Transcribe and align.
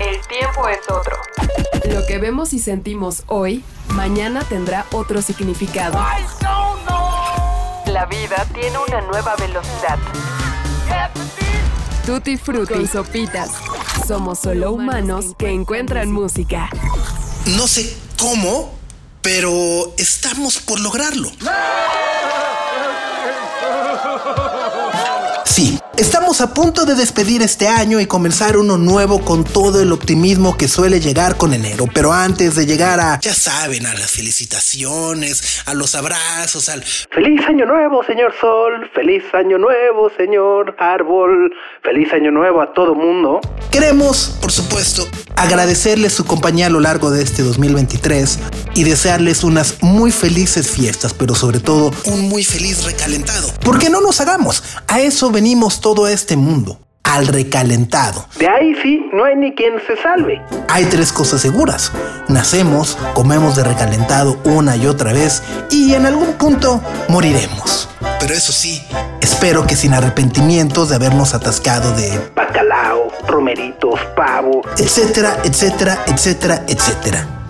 El 0.00 0.20
tiempo 0.26 0.68
es 0.68 0.80
otro. 0.90 1.16
Lo 1.90 2.04
que 2.06 2.18
vemos 2.18 2.52
y 2.52 2.58
sentimos 2.58 3.22
hoy, 3.26 3.64
mañana 3.88 4.42
tendrá 4.42 4.86
otro 4.92 5.22
significado. 5.22 5.98
La 7.86 8.06
vida 8.06 8.46
tiene 8.52 8.76
una 8.88 9.00
nueva 9.02 9.36
velocidad. 9.36 9.98
Tutti 12.04 12.36
Frutti 12.36 12.74
y 12.74 12.86
Sopitas. 12.86 13.50
Somos 14.06 14.40
solo 14.40 14.72
humanos 14.72 15.34
que 15.38 15.50
encuentran 15.50 16.10
música. 16.10 16.68
No 17.56 17.66
sé 17.66 17.96
cómo, 18.18 18.74
pero 19.22 19.94
estamos 19.96 20.58
por 20.58 20.80
lograrlo. 20.80 21.30
Sí, 25.44 25.78
estamos 25.98 26.40
a 26.40 26.54
punto 26.54 26.86
de 26.86 26.94
despedir 26.94 27.42
este 27.42 27.68
año 27.68 28.00
y 28.00 28.06
comenzar 28.06 28.56
uno 28.56 28.78
nuevo 28.78 29.20
con 29.20 29.44
todo 29.44 29.80
el 29.80 29.92
optimismo 29.92 30.56
que 30.56 30.68
suele 30.68 31.00
llegar 31.00 31.36
con 31.36 31.52
enero. 31.52 31.84
Pero 31.92 32.12
antes 32.12 32.54
de 32.56 32.66
llegar 32.66 32.98
a, 32.98 33.20
ya 33.20 33.34
saben, 33.34 33.84
a 33.86 33.94
las 33.94 34.10
felicitaciones, 34.10 35.62
a 35.66 35.74
los 35.74 35.94
abrazos, 35.94 36.68
al 36.70 36.82
Feliz 36.82 37.42
Año 37.46 37.66
Nuevo, 37.66 38.02
señor 38.04 38.34
Sol, 38.40 38.90
feliz 38.94 39.22
Año 39.34 39.58
Nuevo, 39.58 40.10
señor 40.16 40.74
Árbol, 40.78 41.54
feliz 41.82 42.12
Año 42.12 42.30
Nuevo 42.30 42.62
a 42.62 42.72
todo 42.72 42.94
mundo. 42.94 43.40
Queremos, 43.70 44.38
por 44.40 44.50
supuesto, 44.50 45.06
agradecerles 45.36 46.14
su 46.14 46.24
compañía 46.24 46.66
a 46.66 46.70
lo 46.70 46.80
largo 46.80 47.10
de 47.10 47.22
este 47.22 47.42
2023 47.42 48.38
y 48.74 48.84
desearles 48.84 49.44
unas 49.44 49.82
muy 49.82 50.10
felices 50.10 50.70
fiestas, 50.70 51.12
pero 51.12 51.34
sobre 51.34 51.60
todo 51.60 51.92
un 52.06 52.28
muy 52.28 52.44
feliz 52.44 52.84
recalentado. 52.84 53.48
Porque 53.62 53.90
no 53.90 54.00
nos 54.00 54.20
hagamos, 54.20 54.62
a 54.88 55.00
eso 55.00 55.33
venimos 55.34 55.80
todo 55.80 56.08
este 56.08 56.36
mundo, 56.36 56.78
al 57.02 57.26
recalentado. 57.26 58.24
De 58.38 58.48
ahí 58.48 58.74
sí, 58.82 59.04
no 59.12 59.24
hay 59.24 59.36
ni 59.36 59.54
quien 59.54 59.74
se 59.86 60.00
salve. 60.00 60.40
Hay 60.68 60.86
tres 60.86 61.12
cosas 61.12 61.42
seguras. 61.42 61.92
Nacemos, 62.28 62.96
comemos 63.12 63.56
de 63.56 63.64
recalentado 63.64 64.38
una 64.44 64.76
y 64.76 64.86
otra 64.86 65.12
vez 65.12 65.42
y 65.70 65.92
en 65.94 66.06
algún 66.06 66.32
punto 66.34 66.80
moriremos. 67.08 67.88
Pero 68.20 68.32
eso 68.32 68.52
sí, 68.52 68.80
espero 69.20 69.66
que 69.66 69.76
sin 69.76 69.92
arrepentimientos 69.92 70.88
de 70.88 70.96
habernos 70.96 71.34
atascado 71.34 71.92
de 71.94 72.30
bacalao, 72.34 73.12
romeritos, 73.26 74.00
pavo, 74.16 74.62
etcétera, 74.78 75.36
etcétera, 75.44 75.98
etcétera, 76.06 76.64
etcétera. 76.66 77.43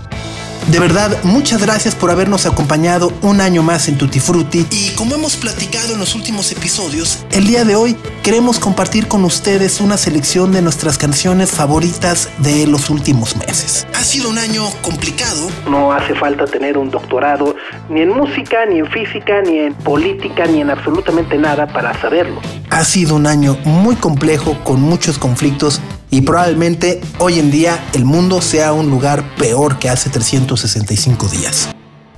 De 0.68 0.80
verdad, 0.80 1.22
muchas 1.24 1.60
gracias 1.60 1.94
por 1.94 2.10
habernos 2.10 2.46
acompañado 2.46 3.12
un 3.20 3.42
año 3.42 3.62
más 3.62 3.86
en 3.88 3.98
Tutti 3.98 4.18
Frutti. 4.18 4.66
Y 4.70 4.94
como 4.94 5.14
hemos 5.14 5.36
platicado 5.36 5.92
en 5.92 6.00
los 6.00 6.14
últimos 6.14 6.50
episodios, 6.52 7.24
el 7.32 7.46
día 7.46 7.64
de 7.64 7.76
hoy 7.76 7.96
queremos 8.22 8.58
compartir 8.58 9.06
con 9.06 9.24
ustedes 9.24 9.82
una 9.82 9.98
selección 9.98 10.52
de 10.52 10.62
nuestras 10.62 10.96
canciones 10.96 11.50
favoritas 11.50 12.30
de 12.38 12.66
los 12.66 12.88
últimos 12.88 13.36
meses. 13.36 13.86
Ha 13.94 14.02
sido 14.02 14.30
un 14.30 14.38
año 14.38 14.64
complicado. 14.80 15.48
No 15.68 15.92
hace 15.92 16.14
falta 16.14 16.46
tener 16.46 16.78
un 16.78 16.90
doctorado 16.90 17.54
ni 17.90 18.00
en 18.00 18.08
música, 18.08 18.64
ni 18.64 18.78
en 18.78 18.86
física, 18.86 19.42
ni 19.42 19.58
en 19.58 19.74
política, 19.74 20.46
ni 20.46 20.62
en 20.62 20.70
absolutamente 20.70 21.36
nada 21.36 21.66
para 21.66 22.00
saberlo. 22.00 22.40
Ha 22.70 22.84
sido 22.84 23.16
un 23.16 23.27
año 23.27 23.58
muy 23.64 23.96
complejo 23.96 24.58
con 24.64 24.80
muchos 24.80 25.18
conflictos 25.18 25.80
y 26.10 26.22
probablemente 26.22 27.00
hoy 27.18 27.38
en 27.38 27.50
día 27.50 27.88
el 27.92 28.04
mundo 28.04 28.40
sea 28.40 28.72
un 28.72 28.90
lugar 28.90 29.36
peor 29.36 29.78
que 29.78 29.88
hace 29.88 30.10
365 30.10 31.28
días. 31.28 31.68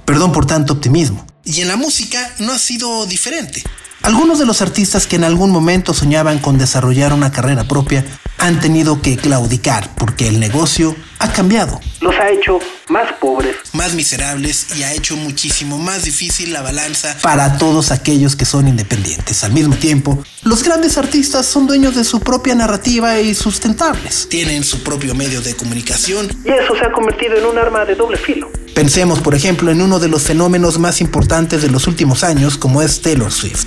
Perdón 0.04 0.32
por 0.32 0.46
tanto 0.46 0.74
optimismo. 0.74 1.26
Y 1.44 1.60
en 1.60 1.68
la 1.68 1.76
música 1.76 2.34
no 2.38 2.52
ha 2.52 2.58
sido 2.58 3.06
diferente. 3.06 3.62
Algunos 4.06 4.38
de 4.38 4.46
los 4.46 4.62
artistas 4.62 5.08
que 5.08 5.16
en 5.16 5.24
algún 5.24 5.50
momento 5.50 5.92
soñaban 5.92 6.38
con 6.38 6.58
desarrollar 6.58 7.12
una 7.12 7.32
carrera 7.32 7.64
propia 7.64 8.04
han 8.38 8.60
tenido 8.60 9.02
que 9.02 9.16
claudicar 9.16 9.90
porque 9.96 10.28
el 10.28 10.38
negocio 10.38 10.94
ha 11.18 11.32
cambiado. 11.32 11.80
Los 12.00 12.14
ha 12.14 12.30
hecho 12.30 12.60
más 12.88 13.12
pobres, 13.14 13.56
más 13.72 13.94
miserables 13.94 14.76
y 14.76 14.84
ha 14.84 14.92
hecho 14.92 15.16
muchísimo 15.16 15.78
más 15.78 16.04
difícil 16.04 16.52
la 16.52 16.62
balanza 16.62 17.16
para 17.20 17.58
todos 17.58 17.90
aquellos 17.90 18.36
que 18.36 18.44
son 18.44 18.68
independientes. 18.68 19.42
Al 19.42 19.52
mismo 19.52 19.74
tiempo, 19.74 20.22
los 20.44 20.62
grandes 20.62 20.98
artistas 20.98 21.46
son 21.46 21.66
dueños 21.66 21.96
de 21.96 22.04
su 22.04 22.20
propia 22.20 22.54
narrativa 22.54 23.18
y 23.18 23.34
sustentables. 23.34 24.28
Tienen 24.28 24.62
su 24.62 24.84
propio 24.84 25.16
medio 25.16 25.40
de 25.40 25.56
comunicación 25.56 26.28
y 26.44 26.50
eso 26.50 26.76
se 26.76 26.84
ha 26.84 26.92
convertido 26.92 27.36
en 27.38 27.46
un 27.46 27.58
arma 27.58 27.84
de 27.84 27.96
doble 27.96 28.18
filo. 28.18 28.52
Pensemos, 28.72 29.20
por 29.20 29.34
ejemplo, 29.34 29.70
en 29.70 29.80
uno 29.80 29.98
de 29.98 30.08
los 30.08 30.22
fenómenos 30.22 30.78
más 30.78 31.00
importantes 31.00 31.62
de 31.62 31.70
los 31.70 31.86
últimos 31.86 32.22
años, 32.22 32.58
como 32.58 32.82
es 32.82 33.00
Taylor 33.00 33.32
Swift. 33.32 33.66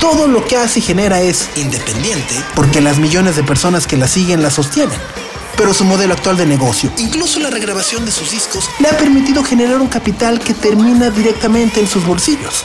Todo 0.00 0.26
lo 0.26 0.44
que 0.44 0.56
hace 0.56 0.80
y 0.80 0.82
genera 0.82 1.20
es 1.20 1.48
independiente 1.56 2.34
porque 2.54 2.80
las 2.80 2.98
millones 2.98 3.36
de 3.36 3.44
personas 3.44 3.86
que 3.86 3.96
la 3.96 4.08
siguen 4.08 4.42
la 4.42 4.50
sostienen. 4.50 4.98
Pero 5.56 5.74
su 5.74 5.84
modelo 5.84 6.14
actual 6.14 6.36
de 6.36 6.46
negocio, 6.46 6.90
incluso 6.98 7.38
la 7.38 7.50
regrabación 7.50 8.04
de 8.04 8.10
sus 8.10 8.32
discos, 8.32 8.68
le 8.80 8.88
ha 8.88 8.96
permitido 8.96 9.44
generar 9.44 9.80
un 9.80 9.86
capital 9.86 10.40
que 10.40 10.54
termina 10.54 11.10
directamente 11.10 11.78
en 11.78 11.86
sus 11.86 12.04
bolsillos. 12.04 12.64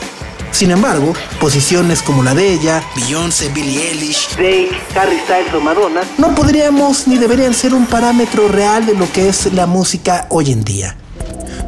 Sin 0.50 0.70
embargo, 0.70 1.12
posiciones 1.38 2.02
como 2.02 2.22
la 2.22 2.34
de 2.34 2.52
ella, 2.52 2.82
Beyoncé, 2.96 3.50
Billie 3.50 3.90
Eilish, 3.90 4.30
Drake, 4.34 4.70
Harry 4.96 5.18
Styles 5.20 5.54
o 5.54 5.60
Madonna, 5.60 6.00
no 6.16 6.34
podríamos 6.34 7.06
ni 7.06 7.18
deberían 7.18 7.54
ser 7.54 7.74
un 7.74 7.86
parámetro 7.86 8.48
real 8.48 8.84
de 8.84 8.94
lo 8.94 9.10
que 9.12 9.28
es 9.28 9.52
la 9.52 9.66
música 9.66 10.26
hoy 10.30 10.50
en 10.50 10.64
día. 10.64 10.96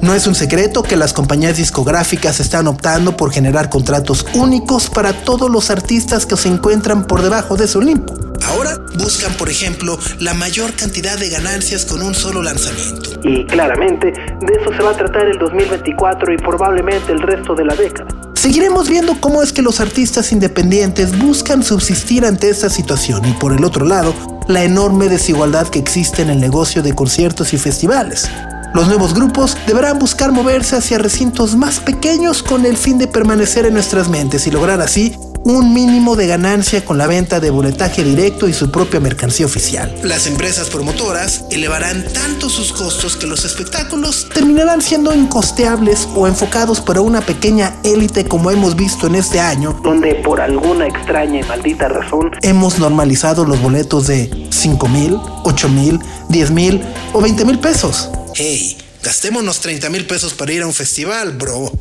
No 0.03 0.15
es 0.15 0.27
un 0.27 0.35
secreto 0.35 0.83
que 0.83 0.97
las 0.97 1.13
compañías 1.13 1.59
discográficas 1.59 2.41
están 2.41 2.67
optando 2.69 3.17
por 3.17 3.33
generar 3.33 3.69
contratos 3.69 4.25
únicos 4.35 4.89
para 4.89 5.13
todos 5.13 5.51
los 5.51 5.71
artistas 5.71 6.25
que 6.25 6.37
se 6.37 6.49
encuentran 6.49 7.07
por 7.07 7.23
debajo 7.23 7.57
de 7.57 7.69
su 7.69 7.79
Olimpo. 7.79 8.15
Ahora 8.47 8.79
buscan, 8.99 9.35
por 9.35 9.51
ejemplo, 9.51 9.99
la 10.19 10.33
mayor 10.33 10.75
cantidad 10.75 11.19
de 11.19 11.29
ganancias 11.29 11.85
con 11.85 12.03
un 12.03 12.15
solo 12.15 12.43
lanzamiento. 12.43 13.11
Y 13.23 13.45
claramente, 13.45 14.07
de 14.07 14.55
eso 14.61 14.73
se 14.75 14.83
va 14.83 14.91
a 14.91 14.97
tratar 14.97 15.27
el 15.27 15.39
2024 15.39 16.33
y 16.33 16.39
probablemente 16.39 17.13
el 17.13 17.21
resto 17.21 17.55
de 17.55 17.67
la 17.67 17.75
década. 17.75 18.09
Seguiremos 18.35 18.89
viendo 18.89 19.21
cómo 19.21 19.43
es 19.43 19.53
que 19.53 19.61
los 19.61 19.81
artistas 19.81 20.33
independientes 20.33 21.19
buscan 21.19 21.63
subsistir 21.63 22.25
ante 22.25 22.49
esta 22.49 22.71
situación 22.71 23.23
y 23.27 23.33
por 23.35 23.53
el 23.53 23.65
otro 23.65 23.85
lado, 23.85 24.15
la 24.49 24.65
enorme 24.65 25.11
desigualdad 25.11 25.69
que 25.69 25.79
existe 25.79 26.23
en 26.23 26.31
el 26.31 26.41
negocio 26.41 26.83
de 26.83 26.95
conciertos 26.95 27.53
y 27.53 27.59
festivales. 27.59 28.31
Los 28.75 28.87
nuevos 28.87 29.15
grupos 29.15 29.57
deberán 29.67 29.99
buscar 29.99 30.31
moverse 30.31 30.77
hacia 30.77 30.99
recintos 30.99 31.57
más 31.57 31.81
pequeños 31.81 32.43
con 32.43 32.65
el 32.65 32.77
fin 32.77 32.99
de 32.99 33.09
permanecer 33.09 33.67
en 33.67 33.75
nuestras 33.75 34.09
mentes 34.09 34.47
y 34.47 34.51
lograr 34.51 34.81
así 34.81 35.15
un 35.43 35.73
mínimo 35.73 36.17
de 36.17 36.27
ganancia 36.27 36.85
con 36.85 36.99
la 36.99 37.07
venta 37.07 37.41
de 37.41 37.51
boletaje 37.51 38.05
directo 38.05 38.47
y 38.47 38.53
su 38.53 38.71
propia 38.71 39.01
mercancía 39.01 39.47
oficial. 39.47 39.95
Las 40.03 40.27
empresas 40.27 40.69
promotoras 40.69 41.45
elevarán 41.51 42.05
tanto 42.13 42.49
sus 42.49 42.73
costos 42.73 43.17
que 43.17 43.27
los 43.27 43.45
espectáculos 43.45 44.29
terminarán 44.33 44.83
siendo 44.83 45.15
incosteables 45.15 46.09
o 46.15 46.27
enfocados 46.27 46.81
para 46.81 47.01
una 47.01 47.23
pequeña 47.23 47.75
élite 47.85 48.27
como 48.27 48.51
hemos 48.51 48.77
visto 48.77 49.07
en 49.07 49.15
este 49.15 49.41
año, 49.41 49.81
donde 49.83 50.17
por 50.17 50.41
alguna 50.41 50.87
extraña 50.87 51.41
y 51.41 51.43
maldita 51.45 51.89
razón 51.89 52.31
hemos 52.43 52.79
normalizado 52.79 53.45
los 53.45 53.61
boletos 53.61 54.07
de 54.07 54.49
5 54.51 54.89
mil, 54.89 55.19
8 55.45 55.69
mil, 55.71 55.99
10 56.29 56.51
mil 56.51 56.83
o 57.13 57.21
20 57.21 57.45
mil 57.47 57.59
pesos. 57.59 58.11
Hey, 58.35 58.77
gastémonos 59.03 59.61
30 59.61 59.91
mil 59.91 60.07
pesos 60.07 60.35
para 60.35 60.53
ir 60.53 60.63
a 60.63 60.67
un 60.67 60.73
festival, 60.73 61.33
bro. 61.33 61.73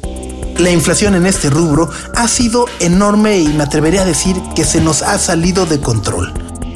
La 0.58 0.72
inflación 0.72 1.16
en 1.16 1.26
este 1.26 1.50
rubro 1.50 1.90
ha 2.16 2.28
sido 2.28 2.66
enorme 2.80 3.40
y 3.40 3.48
me 3.50 3.64
atrevería 3.64 4.02
a 4.02 4.06
decir 4.06 4.36
que 4.56 4.66
se 4.66 4.82
nos 4.82 5.02
ha 5.02 5.18
salido 5.20 5.66
de 5.66 5.80
control. 5.80 6.34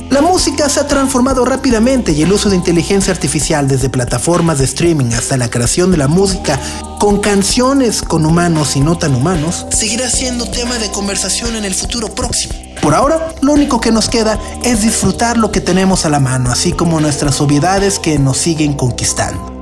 La 0.10 0.22
música 0.22 0.70
se 0.70 0.80
ha 0.80 0.88
transformado 0.88 1.44
rápidamente 1.44 2.12
y 2.12 2.22
el 2.22 2.32
uso 2.32 2.50
de 2.50 2.56
inteligencia 2.56 3.12
artificial 3.12 3.68
desde 3.68 3.90
plataformas 3.90 4.60
de 4.60 4.66
streaming 4.66 5.12
hasta 5.14 5.38
la 5.38 5.50
creación 5.50 5.90
de 5.92 5.98
la 5.98 6.08
música 6.08 6.60
con 7.00 7.20
canciones 7.20 8.04
con 8.04 8.26
humanos 8.26 8.76
y 8.76 8.80
no 8.80 8.98
tan 8.98 9.16
humanos 9.16 9.66
seguirá 9.72 10.10
siendo 10.10 10.50
tema 10.50 10.78
de 10.78 10.92
conversación 10.92 11.56
en 11.56 11.66
el 11.66 11.74
futuro 11.74 12.14
próximo. 12.14 12.54
Por 12.82 12.94
ahora, 12.94 13.34
lo 13.42 13.54
único 13.54 13.82
que 13.82 13.92
nos 13.92 14.08
queda 14.08 14.40
es 14.64 14.82
disfrutar 14.82 15.38
lo 15.38 15.52
que 15.52 15.62
tenemos 15.62 16.06
a 16.06 16.10
la 16.10 16.20
mano, 16.20 16.52
así 16.52 16.74
como 16.74 17.00
nuestras 17.00 17.42
obviedades 17.42 17.98
que 17.98 18.20
nos 18.20 18.38
siguen 18.38 18.74
conquistando. 18.74 19.53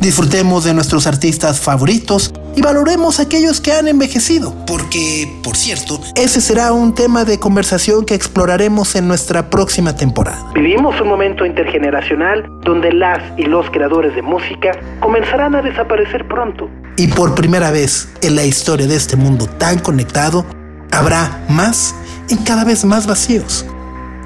Disfrutemos 0.00 0.64
de 0.64 0.74
nuestros 0.74 1.06
artistas 1.06 1.60
favoritos 1.60 2.32
y 2.56 2.62
valoremos 2.62 3.20
aquellos 3.20 3.60
que 3.60 3.72
han 3.72 3.88
envejecido, 3.88 4.54
porque, 4.66 5.40
por 5.42 5.56
cierto, 5.56 6.00
ese 6.14 6.40
será 6.40 6.72
un 6.72 6.94
tema 6.94 7.24
de 7.24 7.38
conversación 7.38 8.04
que 8.04 8.14
exploraremos 8.14 8.96
en 8.96 9.08
nuestra 9.08 9.50
próxima 9.50 9.96
temporada. 9.96 10.50
Vivimos 10.54 11.00
un 11.00 11.08
momento 11.08 11.46
intergeneracional 11.46 12.46
donde 12.62 12.92
las 12.92 13.20
y 13.38 13.44
los 13.44 13.70
creadores 13.70 14.14
de 14.14 14.22
música 14.22 14.72
comenzarán 15.00 15.54
a 15.54 15.62
desaparecer 15.62 16.26
pronto. 16.28 16.68
Y 16.96 17.08
por 17.08 17.34
primera 17.34 17.70
vez 17.70 18.08
en 18.22 18.36
la 18.36 18.44
historia 18.44 18.86
de 18.86 18.96
este 18.96 19.16
mundo 19.16 19.46
tan 19.46 19.78
conectado, 19.78 20.44
habrá 20.92 21.44
más 21.48 21.94
y 22.28 22.36
cada 22.36 22.64
vez 22.64 22.84
más 22.84 23.06
vacíos. 23.06 23.66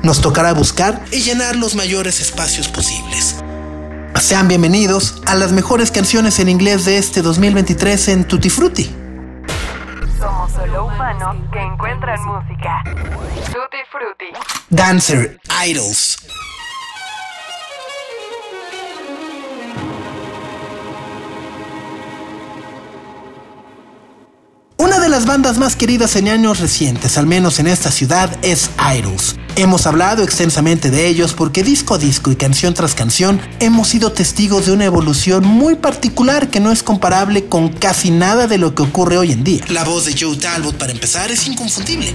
Nos 0.02 0.20
tocará 0.20 0.52
buscar 0.52 1.02
y 1.10 1.20
llenar 1.20 1.56
los 1.56 1.74
mayores 1.74 2.20
espacios 2.20 2.68
posibles. 2.68 3.42
Sean 4.20 4.48
bienvenidos 4.48 5.22
a 5.26 5.36
las 5.36 5.52
mejores 5.52 5.92
canciones 5.92 6.40
en 6.40 6.48
inglés 6.48 6.84
de 6.84 6.98
este 6.98 7.22
2023 7.22 8.08
en 8.08 8.24
Tutti 8.26 8.50
Frutti. 8.50 8.90
Somos 10.18 10.50
solo 10.52 10.86
humanos 10.86 11.36
que 11.52 11.60
encuentran 11.60 12.20
música. 12.24 12.82
Tutti 12.84 13.78
Frutti. 13.90 14.26
Dancer, 14.70 15.40
Idols. 15.64 16.18
Una 24.80 25.00
de 25.00 25.08
las 25.08 25.26
bandas 25.26 25.58
más 25.58 25.74
queridas 25.74 26.14
en 26.14 26.28
años 26.28 26.60
recientes, 26.60 27.18
al 27.18 27.26
menos 27.26 27.58
en 27.58 27.66
esta 27.66 27.90
ciudad, 27.90 28.38
es 28.42 28.70
Idols. 28.96 29.34
Hemos 29.56 29.88
hablado 29.88 30.22
extensamente 30.22 30.92
de 30.92 31.08
ellos 31.08 31.32
porque 31.32 31.64
disco 31.64 31.94
a 31.94 31.98
disco 31.98 32.30
y 32.30 32.36
canción 32.36 32.74
tras 32.74 32.94
canción 32.94 33.40
hemos 33.58 33.88
sido 33.88 34.12
testigos 34.12 34.66
de 34.66 34.72
una 34.72 34.84
evolución 34.84 35.44
muy 35.44 35.74
particular 35.74 36.48
que 36.48 36.60
no 36.60 36.70
es 36.70 36.84
comparable 36.84 37.46
con 37.46 37.70
casi 37.70 38.12
nada 38.12 38.46
de 38.46 38.58
lo 38.58 38.76
que 38.76 38.84
ocurre 38.84 39.18
hoy 39.18 39.32
en 39.32 39.42
día. 39.42 39.64
La 39.68 39.82
voz 39.82 40.04
de 40.04 40.14
Joe 40.16 40.36
Talbot, 40.36 40.76
para 40.76 40.92
empezar, 40.92 41.28
es 41.28 41.48
inconfundible. 41.48 42.14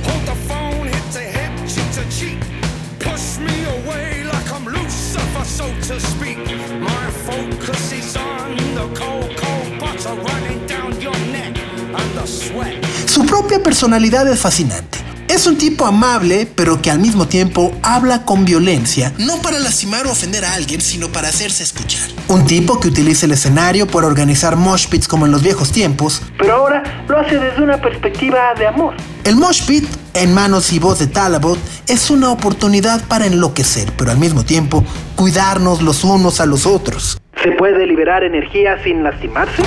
Personalidad 13.60 14.28
es 14.28 14.40
fascinante. 14.40 15.00
Es 15.28 15.48
un 15.48 15.58
tipo 15.58 15.86
amable, 15.86 16.48
pero 16.56 16.82
que 16.82 16.92
al 16.92 17.00
mismo 17.00 17.28
tiempo 17.28 17.72
habla 17.82 18.24
con 18.24 18.46
violencia, 18.46 19.14
no 19.18 19.42
para 19.42 19.58
lastimar 19.60 20.06
o 20.06 20.12
ofender 20.12 20.46
a 20.46 20.54
alguien, 20.54 20.80
sino 20.80 21.08
para 21.10 21.30
hacerse 21.30 21.64
escuchar. 21.64 22.08
Un 22.28 22.46
tipo 22.46 22.80
que 22.80 22.90
utiliza 22.90 23.26
el 23.26 23.32
escenario 23.32 23.88
para 23.88 24.06
organizar 24.06 24.56
mosh 24.56 24.88
pits 24.88 25.08
como 25.08 25.26
en 25.26 25.32
los 25.32 25.42
viejos 25.42 25.72
tiempos, 25.72 26.22
pero 26.38 26.54
ahora 26.54 26.84
lo 27.08 27.18
hace 27.18 27.40
desde 27.40 27.64
una 27.64 27.82
perspectiva 27.82 28.54
de 28.58 28.68
amor. 28.68 28.96
El 29.24 29.38
mosh 29.38 29.66
pit, 29.66 29.88
en 30.14 30.34
manos 30.34 30.72
y 30.72 30.80
voz 30.80 31.00
de 31.00 31.08
Talabot, 31.08 31.58
es 31.88 32.10
una 32.10 32.30
oportunidad 32.30 33.04
para 33.08 33.26
enloquecer, 33.26 33.92
pero 33.98 34.12
al 34.12 34.18
mismo 34.18 34.44
tiempo 34.44 34.84
cuidarnos 35.16 35.82
los 35.82 36.04
unos 36.04 36.42
a 36.42 36.46
los 36.46 36.66
otros. 36.66 37.18
¿Se 37.42 37.52
puede 37.54 37.88
liberar 37.88 38.24
energía 38.24 38.82
sin 38.84 39.04
lastimarse? 39.04 39.64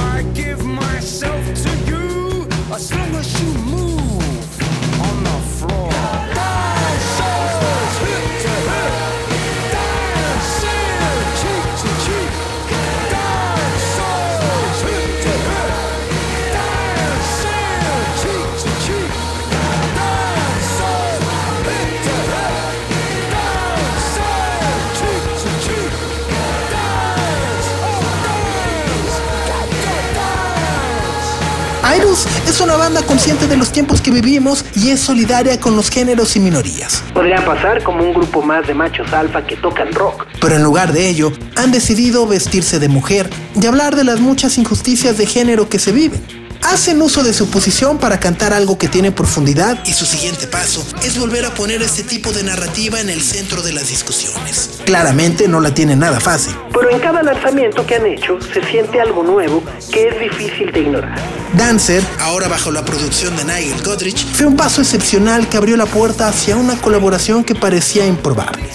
Es 32.56 32.62
una 32.62 32.76
banda 32.76 33.02
consciente 33.02 33.48
de 33.48 33.56
los 33.58 33.70
tiempos 33.70 34.00
que 34.00 34.10
vivimos 34.10 34.64
y 34.74 34.88
es 34.88 35.00
solidaria 35.00 35.60
con 35.60 35.76
los 35.76 35.90
géneros 35.90 36.36
y 36.36 36.40
minorías. 36.40 37.04
Podría 37.12 37.44
pasar 37.44 37.82
como 37.82 38.02
un 38.02 38.14
grupo 38.14 38.40
más 38.40 38.66
de 38.66 38.72
machos 38.72 39.12
alfa 39.12 39.46
que 39.46 39.56
tocan 39.56 39.92
rock. 39.92 40.24
Pero 40.40 40.54
en 40.54 40.62
lugar 40.62 40.94
de 40.94 41.06
ello, 41.06 41.32
han 41.54 41.70
decidido 41.70 42.26
vestirse 42.26 42.78
de 42.78 42.88
mujer 42.88 43.28
y 43.60 43.66
hablar 43.66 43.94
de 43.94 44.04
las 44.04 44.20
muchas 44.20 44.56
injusticias 44.56 45.18
de 45.18 45.26
género 45.26 45.68
que 45.68 45.78
se 45.78 45.92
viven 45.92 46.45
hacen 46.72 47.00
uso 47.00 47.22
de 47.22 47.32
su 47.32 47.48
posición 47.48 47.98
para 47.98 48.18
cantar 48.18 48.52
algo 48.52 48.76
que 48.78 48.88
tiene 48.88 49.12
profundidad 49.12 49.78
y 49.86 49.92
su 49.92 50.04
siguiente 50.04 50.46
paso 50.46 50.84
es 51.02 51.18
volver 51.18 51.44
a 51.44 51.54
poner 51.54 51.82
este 51.82 52.02
tipo 52.02 52.32
de 52.32 52.42
narrativa 52.42 53.00
en 53.00 53.08
el 53.08 53.22
centro 53.22 53.62
de 53.62 53.72
las 53.72 53.88
discusiones. 53.88 54.80
Claramente 54.84 55.48
no 55.48 55.60
la 55.60 55.72
tienen 55.72 56.00
nada 56.00 56.20
fácil. 56.20 56.54
Pero 56.72 56.90
en 56.90 57.00
cada 57.00 57.22
lanzamiento 57.22 57.86
que 57.86 57.96
han 57.96 58.06
hecho 58.06 58.38
se 58.52 58.62
siente 58.64 59.00
algo 59.00 59.22
nuevo 59.22 59.62
que 59.92 60.08
es 60.08 60.20
difícil 60.20 60.72
de 60.72 60.80
ignorar. 60.80 61.18
Dancer, 61.54 62.02
ahora 62.20 62.48
bajo 62.48 62.70
la 62.70 62.84
producción 62.84 63.36
de 63.36 63.44
Nigel 63.44 63.82
Godrich, 63.82 64.26
fue 64.32 64.46
un 64.46 64.56
paso 64.56 64.80
excepcional 64.82 65.48
que 65.48 65.56
abrió 65.56 65.76
la 65.76 65.86
puerta 65.86 66.28
hacia 66.28 66.56
una 66.56 66.76
colaboración 66.80 67.44
que 67.44 67.54
parecía 67.54 68.06
improbable. 68.06 68.68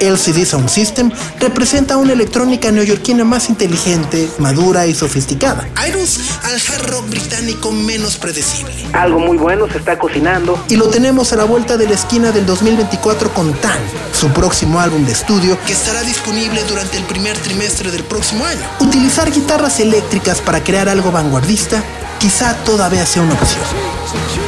LCD 0.00 0.44
Sound 0.44 0.68
System 0.68 1.10
representa 1.40 1.96
una 1.96 2.12
electrónica 2.12 2.70
neoyorquina 2.70 3.24
más 3.24 3.48
inteligente, 3.48 4.28
madura 4.38 4.86
y 4.86 4.94
sofisticada. 4.94 5.68
Idols 5.88 6.20
al 6.44 6.54
hard 6.54 6.90
rock 6.90 7.08
británico 7.08 7.72
menos 7.72 8.16
predecible. 8.16 8.74
Algo 8.92 9.18
muy 9.18 9.36
bueno 9.36 9.66
se 9.68 9.78
está 9.78 9.98
cocinando 9.98 10.62
y 10.68 10.76
lo 10.76 10.88
tenemos 10.88 11.32
a 11.32 11.36
la 11.36 11.44
vuelta 11.44 11.76
de 11.76 11.88
la 11.88 11.94
esquina 11.94 12.32
del 12.32 12.46
2024 12.46 13.32
con 13.32 13.52
Tan, 13.54 13.78
su 14.12 14.28
próximo 14.30 14.80
álbum 14.80 15.04
de 15.04 15.12
estudio 15.12 15.58
que 15.66 15.72
estará 15.72 16.02
disponible 16.02 16.62
durante 16.68 16.96
el 16.96 17.04
primer 17.04 17.36
trimestre 17.38 17.90
del 17.90 18.04
próximo 18.04 18.44
año. 18.44 18.62
Utilizar 18.80 19.30
guitarras 19.30 19.80
eléctricas 19.80 20.40
para 20.40 20.62
crear 20.62 20.88
algo 20.88 21.12
vanguardista 21.12 21.82
quizá 22.18 22.54
todavía 22.64 23.04
sea 23.06 23.22
una 23.22 23.34
opción. 23.34 24.43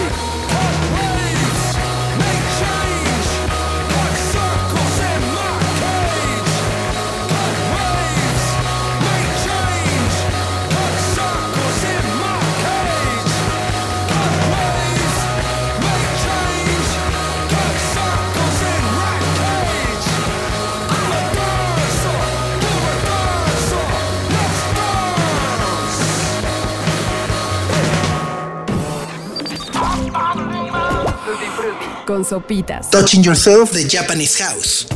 Con 32.16 32.24
sopitas. 32.24 32.88
Touching 32.88 33.22
Yourself 33.22 33.72
de 33.72 33.86
Japanese 33.86 34.42
House. 34.42 34.86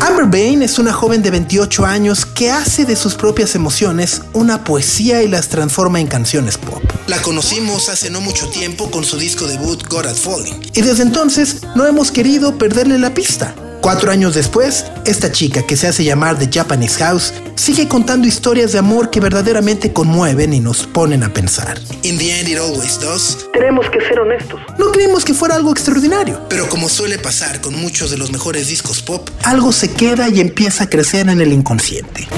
Amber 0.00 0.26
Bain 0.26 0.62
es 0.62 0.78
una 0.78 0.92
joven 0.92 1.22
de 1.22 1.30
28 1.32 1.84
años 1.84 2.24
que 2.24 2.52
hace 2.52 2.84
de 2.84 2.94
sus 2.94 3.16
propias 3.16 3.56
emociones 3.56 4.22
una 4.32 4.62
poesía 4.62 5.24
y 5.24 5.28
las 5.28 5.48
transforma 5.48 5.98
en 5.98 6.06
canciones 6.06 6.56
pop. 6.56 6.89
La 7.10 7.20
conocimos 7.22 7.88
hace 7.88 8.08
no 8.08 8.20
mucho 8.20 8.48
tiempo 8.50 8.88
con 8.88 9.04
su 9.04 9.18
disco 9.18 9.48
debut 9.48 9.82
God 9.88 10.06
at 10.06 10.14
Falling 10.14 10.60
y 10.72 10.80
desde 10.80 11.02
entonces 11.02 11.62
no 11.74 11.84
hemos 11.84 12.12
querido 12.12 12.56
perderle 12.56 13.00
la 13.00 13.12
pista. 13.14 13.52
Cuatro 13.80 14.12
años 14.12 14.36
después, 14.36 14.84
esta 15.04 15.32
chica 15.32 15.66
que 15.66 15.76
se 15.76 15.88
hace 15.88 16.04
llamar 16.04 16.38
The 16.38 16.48
Japanese 16.52 16.98
House 17.02 17.32
sigue 17.56 17.88
contando 17.88 18.28
historias 18.28 18.70
de 18.70 18.78
amor 18.78 19.10
que 19.10 19.18
verdaderamente 19.18 19.92
conmueven 19.92 20.52
y 20.52 20.60
nos 20.60 20.86
ponen 20.86 21.24
a 21.24 21.32
pensar. 21.32 21.80
In 22.04 22.16
the 22.16 22.30
end 22.30 22.48
it 22.48 22.58
always 22.58 23.00
does. 23.00 23.38
Tenemos 23.52 23.90
que 23.90 24.00
ser 24.02 24.20
honestos. 24.20 24.60
No 24.78 24.92
creímos 24.92 25.24
que 25.24 25.34
fuera 25.34 25.56
algo 25.56 25.72
extraordinario, 25.72 26.46
pero 26.48 26.68
como 26.68 26.88
suele 26.88 27.18
pasar 27.18 27.60
con 27.60 27.74
muchos 27.74 28.12
de 28.12 28.18
los 28.18 28.30
mejores 28.30 28.68
discos 28.68 29.02
pop, 29.02 29.28
algo 29.42 29.72
se 29.72 29.90
queda 29.90 30.28
y 30.28 30.38
empieza 30.38 30.84
a 30.84 30.88
crecer 30.88 31.28
en 31.28 31.40
el 31.40 31.52
inconsciente. 31.52 32.28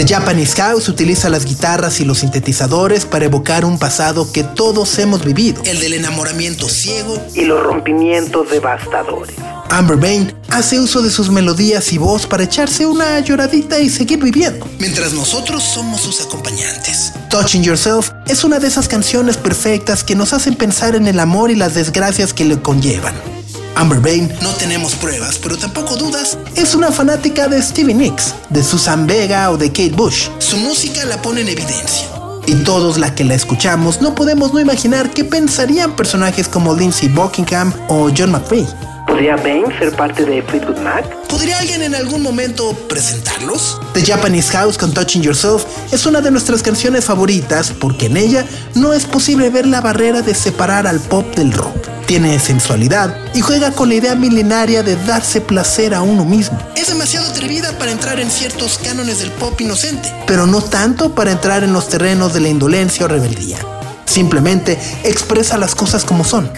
The 0.00 0.14
Japanese 0.14 0.54
House 0.62 0.88
utiliza 0.88 1.28
las 1.28 1.44
guitarras 1.44 2.00
y 2.00 2.06
los 2.06 2.20
sintetizadores 2.20 3.04
para 3.04 3.26
evocar 3.26 3.66
un 3.66 3.78
pasado 3.78 4.32
que 4.32 4.42
todos 4.42 4.98
hemos 4.98 5.22
vivido, 5.22 5.60
el 5.66 5.78
del 5.78 5.92
enamoramiento 5.92 6.70
ciego 6.70 7.22
y 7.34 7.44
los 7.44 7.62
rompimientos 7.62 8.48
devastadores. 8.48 9.36
Amber 9.68 9.98
Bain 9.98 10.34
hace 10.48 10.80
uso 10.80 11.02
de 11.02 11.10
sus 11.10 11.28
melodías 11.28 11.92
y 11.92 11.98
voz 11.98 12.26
para 12.26 12.44
echarse 12.44 12.86
una 12.86 13.20
lloradita 13.20 13.78
y 13.78 13.90
seguir 13.90 14.24
viviendo, 14.24 14.66
mientras 14.78 15.12
nosotros 15.12 15.62
somos 15.62 16.00
sus 16.00 16.22
acompañantes. 16.22 17.12
Touching 17.28 17.62
Yourself 17.62 18.10
es 18.26 18.42
una 18.42 18.58
de 18.58 18.68
esas 18.68 18.88
canciones 18.88 19.36
perfectas 19.36 20.02
que 20.02 20.14
nos 20.14 20.32
hacen 20.32 20.54
pensar 20.54 20.96
en 20.96 21.08
el 21.08 21.20
amor 21.20 21.50
y 21.50 21.56
las 21.56 21.74
desgracias 21.74 22.32
que 22.32 22.46
le 22.46 22.58
conllevan. 22.58 23.39
Amber 23.76 24.00
Bain, 24.00 24.30
no 24.42 24.50
tenemos 24.50 24.94
pruebas, 24.94 25.38
pero 25.38 25.56
tampoco 25.56 25.96
dudas, 25.96 26.36
es 26.56 26.74
una 26.74 26.90
fanática 26.90 27.48
de 27.48 27.62
Stevie 27.62 27.94
Nicks, 27.94 28.34
de 28.50 28.62
Susan 28.62 29.06
Vega 29.06 29.50
o 29.50 29.56
de 29.56 29.68
Kate 29.68 29.92
Bush. 29.92 30.28
Su 30.38 30.56
música 30.56 31.04
la 31.04 31.20
pone 31.22 31.42
en 31.42 31.48
evidencia. 31.48 32.08
Y 32.46 32.54
todos 32.64 32.98
la 32.98 33.14
que 33.14 33.24
la 33.24 33.34
escuchamos 33.34 34.00
no 34.00 34.14
podemos 34.14 34.52
no 34.52 34.60
imaginar 34.60 35.10
qué 35.10 35.24
pensarían 35.24 35.94
personajes 35.94 36.48
como 36.48 36.74
Lindsey 36.74 37.08
Buckingham 37.08 37.72
o 37.88 38.10
John 38.16 38.32
McVeigh. 38.32 38.89
¿Podría 39.20 39.36
Bane 39.36 39.78
ser 39.78 39.94
parte 39.94 40.24
de 40.24 40.40
Fleetwood 40.40 40.78
Mac? 40.78 41.04
¿Podría 41.28 41.58
alguien 41.58 41.82
en 41.82 41.94
algún 41.94 42.22
momento 42.22 42.72
presentarlos? 42.88 43.78
The 43.92 44.02
Japanese 44.02 44.50
House 44.52 44.78
con 44.78 44.94
Touching 44.94 45.20
Yourself 45.20 45.62
es 45.92 46.06
una 46.06 46.22
de 46.22 46.30
nuestras 46.30 46.62
canciones 46.62 47.04
favoritas 47.04 47.70
porque 47.70 48.06
en 48.06 48.16
ella 48.16 48.46
no 48.76 48.94
es 48.94 49.04
posible 49.04 49.50
ver 49.50 49.66
la 49.66 49.82
barrera 49.82 50.22
de 50.22 50.34
separar 50.34 50.86
al 50.86 51.00
pop 51.00 51.34
del 51.34 51.52
rock. 51.52 51.86
Tiene 52.06 52.38
sensualidad 52.38 53.14
y 53.34 53.42
juega 53.42 53.72
con 53.72 53.90
la 53.90 53.96
idea 53.96 54.14
milenaria 54.14 54.82
de 54.82 54.96
darse 55.04 55.42
placer 55.42 55.92
a 55.92 56.00
uno 56.00 56.24
mismo. 56.24 56.58
Es 56.74 56.88
demasiado 56.88 57.30
atrevida 57.30 57.76
para 57.76 57.90
entrar 57.90 58.20
en 58.20 58.30
ciertos 58.30 58.78
cánones 58.78 59.18
del 59.18 59.32
pop 59.32 59.60
inocente, 59.60 60.10
pero 60.26 60.46
no 60.46 60.62
tanto 60.62 61.14
para 61.14 61.32
entrar 61.32 61.62
en 61.62 61.74
los 61.74 61.90
terrenos 61.90 62.32
de 62.32 62.40
la 62.40 62.48
indolencia 62.48 63.04
o 63.04 63.08
rebeldía. 63.08 63.58
Simplemente 64.06 64.78
expresa 65.04 65.58
las 65.58 65.74
cosas 65.74 66.06
como 66.06 66.24
son 66.24 66.50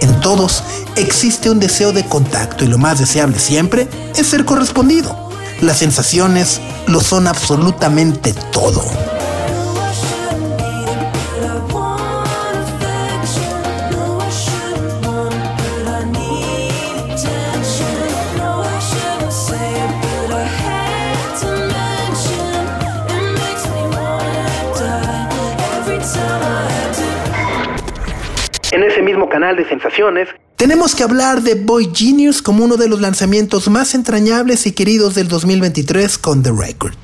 en 0.00 0.20
todos 0.20 0.62
existe 0.96 1.50
un 1.50 1.60
deseo 1.60 1.92
de 1.92 2.04
contacto 2.04 2.64
y 2.64 2.68
lo 2.68 2.78
más 2.78 2.98
deseable 2.98 3.38
siempre 3.38 3.88
es 4.16 4.26
ser 4.26 4.44
correspondido. 4.44 5.28
Las 5.60 5.78
sensaciones 5.78 6.60
lo 6.86 7.00
son 7.00 7.26
absolutamente 7.26 8.32
todo. 8.52 8.82
Canal 29.26 29.56
de 29.56 29.66
sensaciones, 29.68 30.28
tenemos 30.56 30.94
que 30.94 31.04
hablar 31.04 31.42
de 31.42 31.54
Boy 31.54 31.90
Genius 31.94 32.42
como 32.42 32.64
uno 32.64 32.76
de 32.76 32.88
los 32.88 33.00
lanzamientos 33.00 33.68
más 33.68 33.94
entrañables 33.94 34.66
y 34.66 34.72
queridos 34.72 35.14
del 35.14 35.28
2023 35.28 36.18
con 36.18 36.42
The 36.42 36.50
Record. 36.50 36.94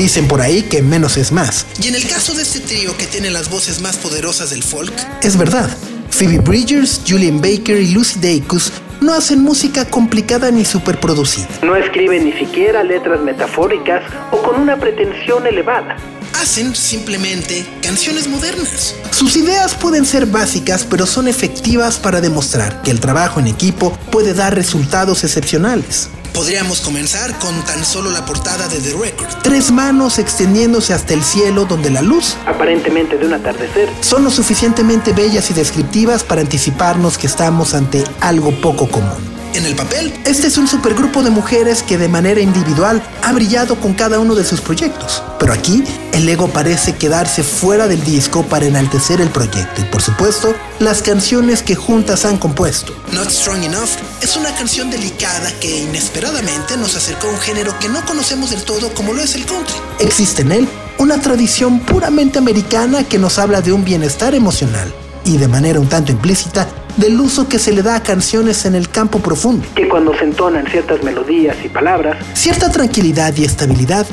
Dicen 0.00 0.28
por 0.28 0.40
ahí 0.40 0.62
que 0.62 0.80
menos 0.80 1.18
es 1.18 1.30
más. 1.30 1.66
Y 1.78 1.88
en 1.88 1.94
el 1.94 2.08
caso 2.08 2.32
de 2.32 2.40
este 2.40 2.60
trío 2.60 2.96
que 2.96 3.04
tiene 3.04 3.28
las 3.28 3.50
voces 3.50 3.82
más 3.82 3.98
poderosas 3.98 4.48
del 4.48 4.62
folk, 4.62 4.94
es 5.20 5.36
verdad. 5.36 5.68
Phoebe 6.08 6.38
Bridgers, 6.38 7.02
Julian 7.06 7.38
Baker 7.42 7.78
y 7.78 7.88
Lucy 7.88 8.18
Dacus 8.18 8.72
no 9.02 9.12
hacen 9.12 9.42
música 9.42 9.84
complicada 9.84 10.50
ni 10.50 10.64
superproducida. 10.64 11.48
No 11.62 11.76
escriben 11.76 12.24
ni 12.24 12.32
siquiera 12.32 12.82
letras 12.82 13.20
metafóricas 13.20 14.02
o 14.32 14.40
con 14.40 14.58
una 14.58 14.78
pretensión 14.78 15.46
elevada. 15.46 15.98
Hacen 16.40 16.74
simplemente 16.74 17.66
canciones 17.82 18.26
modernas. 18.26 18.94
Sus 19.10 19.36
ideas 19.36 19.74
pueden 19.74 20.06
ser 20.06 20.24
básicas, 20.24 20.86
pero 20.88 21.04
son 21.04 21.28
efectivas 21.28 21.98
para 21.98 22.22
demostrar 22.22 22.80
que 22.80 22.90
el 22.90 23.00
trabajo 23.00 23.38
en 23.38 23.48
equipo 23.48 23.92
puede 24.10 24.32
dar 24.32 24.54
resultados 24.54 25.24
excepcionales. 25.24 26.08
Podríamos 26.32 26.80
comenzar 26.80 27.38
con 27.38 27.54
tan 27.64 27.84
solo 27.84 28.10
la 28.10 28.24
portada 28.24 28.68
de 28.68 28.78
The 28.80 28.92
Record. 28.92 29.42
Tres 29.42 29.70
manos 29.70 30.18
extendiéndose 30.18 30.94
hasta 30.94 31.14
el 31.14 31.22
cielo 31.22 31.64
donde 31.64 31.90
la 31.90 32.02
luz, 32.02 32.36
aparentemente 32.46 33.16
de 33.16 33.26
un 33.26 33.34
atardecer, 33.34 33.88
son 34.00 34.24
lo 34.24 34.30
suficientemente 34.30 35.12
bellas 35.12 35.50
y 35.50 35.54
descriptivas 35.54 36.22
para 36.22 36.40
anticiparnos 36.40 37.18
que 37.18 37.26
estamos 37.26 37.74
ante 37.74 38.04
algo 38.20 38.52
poco 38.60 38.88
común. 38.88 39.39
En 39.52 39.66
el 39.66 39.74
papel, 39.74 40.12
este 40.26 40.46
es 40.46 40.58
un 40.58 40.68
supergrupo 40.68 41.24
de 41.24 41.30
mujeres 41.30 41.82
que 41.82 41.98
de 41.98 42.06
manera 42.08 42.40
individual 42.40 43.02
ha 43.22 43.32
brillado 43.32 43.74
con 43.80 43.94
cada 43.94 44.20
uno 44.20 44.36
de 44.36 44.44
sus 44.44 44.60
proyectos. 44.60 45.24
Pero 45.40 45.52
aquí, 45.52 45.82
el 46.12 46.28
ego 46.28 46.48
parece 46.48 46.94
quedarse 46.94 47.42
fuera 47.42 47.88
del 47.88 48.02
disco 48.04 48.44
para 48.44 48.66
enaltecer 48.66 49.20
el 49.20 49.28
proyecto 49.30 49.80
y, 49.80 49.84
por 49.84 50.02
supuesto, 50.02 50.54
las 50.78 51.02
canciones 51.02 51.64
que 51.64 51.74
juntas 51.74 52.24
han 52.24 52.38
compuesto. 52.38 52.94
Not 53.12 53.30
Strong 53.30 53.64
Enough 53.64 53.90
es 54.20 54.36
una 54.36 54.54
canción 54.54 54.88
delicada 54.88 55.52
que 55.58 55.80
inesperadamente 55.80 56.76
nos 56.76 56.94
acercó 56.94 57.26
a 57.26 57.30
un 57.30 57.40
género 57.40 57.76
que 57.80 57.88
no 57.88 58.04
conocemos 58.06 58.50
del 58.50 58.62
todo 58.62 58.94
como 58.94 59.12
lo 59.12 59.20
es 59.20 59.34
el 59.34 59.46
country. 59.46 59.74
Existe 59.98 60.42
en 60.42 60.52
él 60.52 60.68
una 60.98 61.20
tradición 61.20 61.80
puramente 61.80 62.38
americana 62.38 63.02
que 63.02 63.18
nos 63.18 63.38
habla 63.38 63.62
de 63.62 63.72
un 63.72 63.84
bienestar 63.84 64.34
emocional 64.36 64.94
y 65.30 65.38
de 65.38 65.46
manera 65.46 65.78
un 65.78 65.88
tanto 65.88 66.10
implícita 66.10 66.66
del 66.96 67.18
uso 67.20 67.48
que 67.48 67.58
se 67.60 67.72
le 67.72 67.82
da 67.82 67.96
a 67.96 68.02
canciones 68.02 68.64
en 68.64 68.74
el 68.74 68.90
campo 68.90 69.20
profundo. 69.20 69.64
Que 69.76 69.88
cuando 69.88 70.12
se 70.16 70.24
entonan 70.24 70.66
ciertas 70.66 71.02
melodías 71.04 71.56
y 71.64 71.68
palabras, 71.68 72.16
cierta 72.34 72.68
tranquilidad 72.68 73.32
y 73.36 73.44
estabilidad 73.44 74.06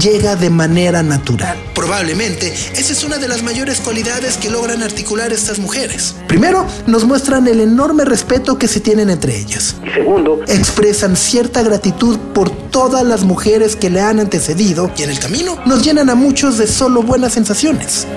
llega 0.00 0.34
de 0.34 0.50
manera 0.50 1.04
natural. 1.04 1.56
Probablemente 1.76 2.48
esa 2.48 2.92
es 2.92 3.04
una 3.04 3.18
de 3.18 3.28
las 3.28 3.44
mayores 3.44 3.80
cualidades 3.80 4.36
que 4.36 4.50
logran 4.50 4.82
articular 4.82 5.32
estas 5.32 5.60
mujeres. 5.60 6.16
Primero, 6.26 6.66
nos 6.88 7.04
muestran 7.04 7.46
el 7.46 7.60
enorme 7.60 8.04
respeto 8.04 8.58
que 8.58 8.66
se 8.66 8.80
tienen 8.80 9.10
entre 9.10 9.38
ellas. 9.38 9.76
Y 9.86 9.90
segundo, 9.90 10.40
expresan 10.48 11.14
cierta 11.14 11.62
gratitud 11.62 12.18
por 12.34 12.50
todas 12.50 13.04
las 13.04 13.22
mujeres 13.22 13.76
que 13.76 13.90
le 13.90 14.00
han 14.00 14.18
antecedido 14.18 14.90
y 14.98 15.04
en 15.04 15.10
el 15.10 15.20
camino 15.20 15.56
nos 15.66 15.84
llenan 15.84 16.10
a 16.10 16.16
muchos 16.16 16.58
de 16.58 16.66
solo 16.66 17.02
buenas 17.04 17.34
sensaciones. 17.34 18.08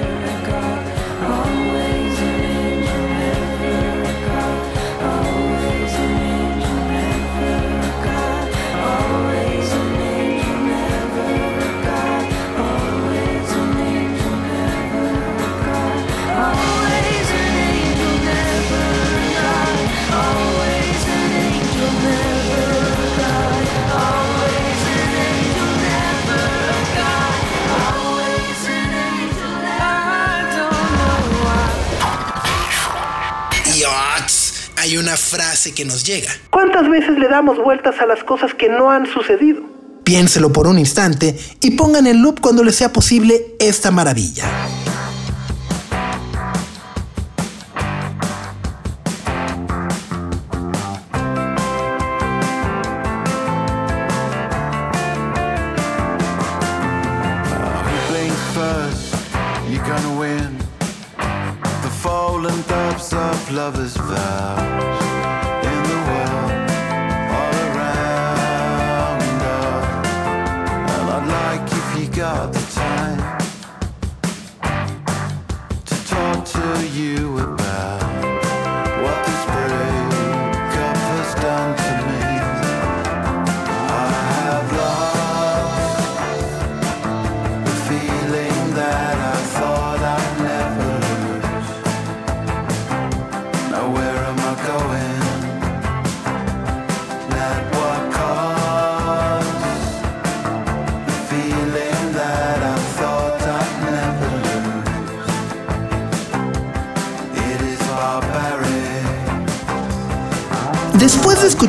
Hay 34.88 34.98
una 34.98 35.18
frase 35.18 35.74
que 35.74 35.84
nos 35.84 36.06
llega. 36.06 36.30
¿Cuántas 36.50 36.90
veces 36.90 37.20
le 37.20 37.28
damos 37.28 37.58
vueltas 37.62 38.00
a 38.00 38.06
las 38.06 38.24
cosas 38.24 38.54
que 38.54 38.70
no 38.70 38.90
han 38.90 39.06
sucedido? 39.06 39.62
Piénselo 40.06 40.54
por 40.54 40.66
un 40.66 40.80
instante 40.80 41.38
y 41.60 41.72
pongan 41.72 42.08
en 42.08 42.22
loop 42.22 42.40
cuando 42.40 42.64
les 42.64 42.76
sea 42.76 42.94
posible 42.94 43.56
esta 43.60 43.92
maravilla. 43.92 44.46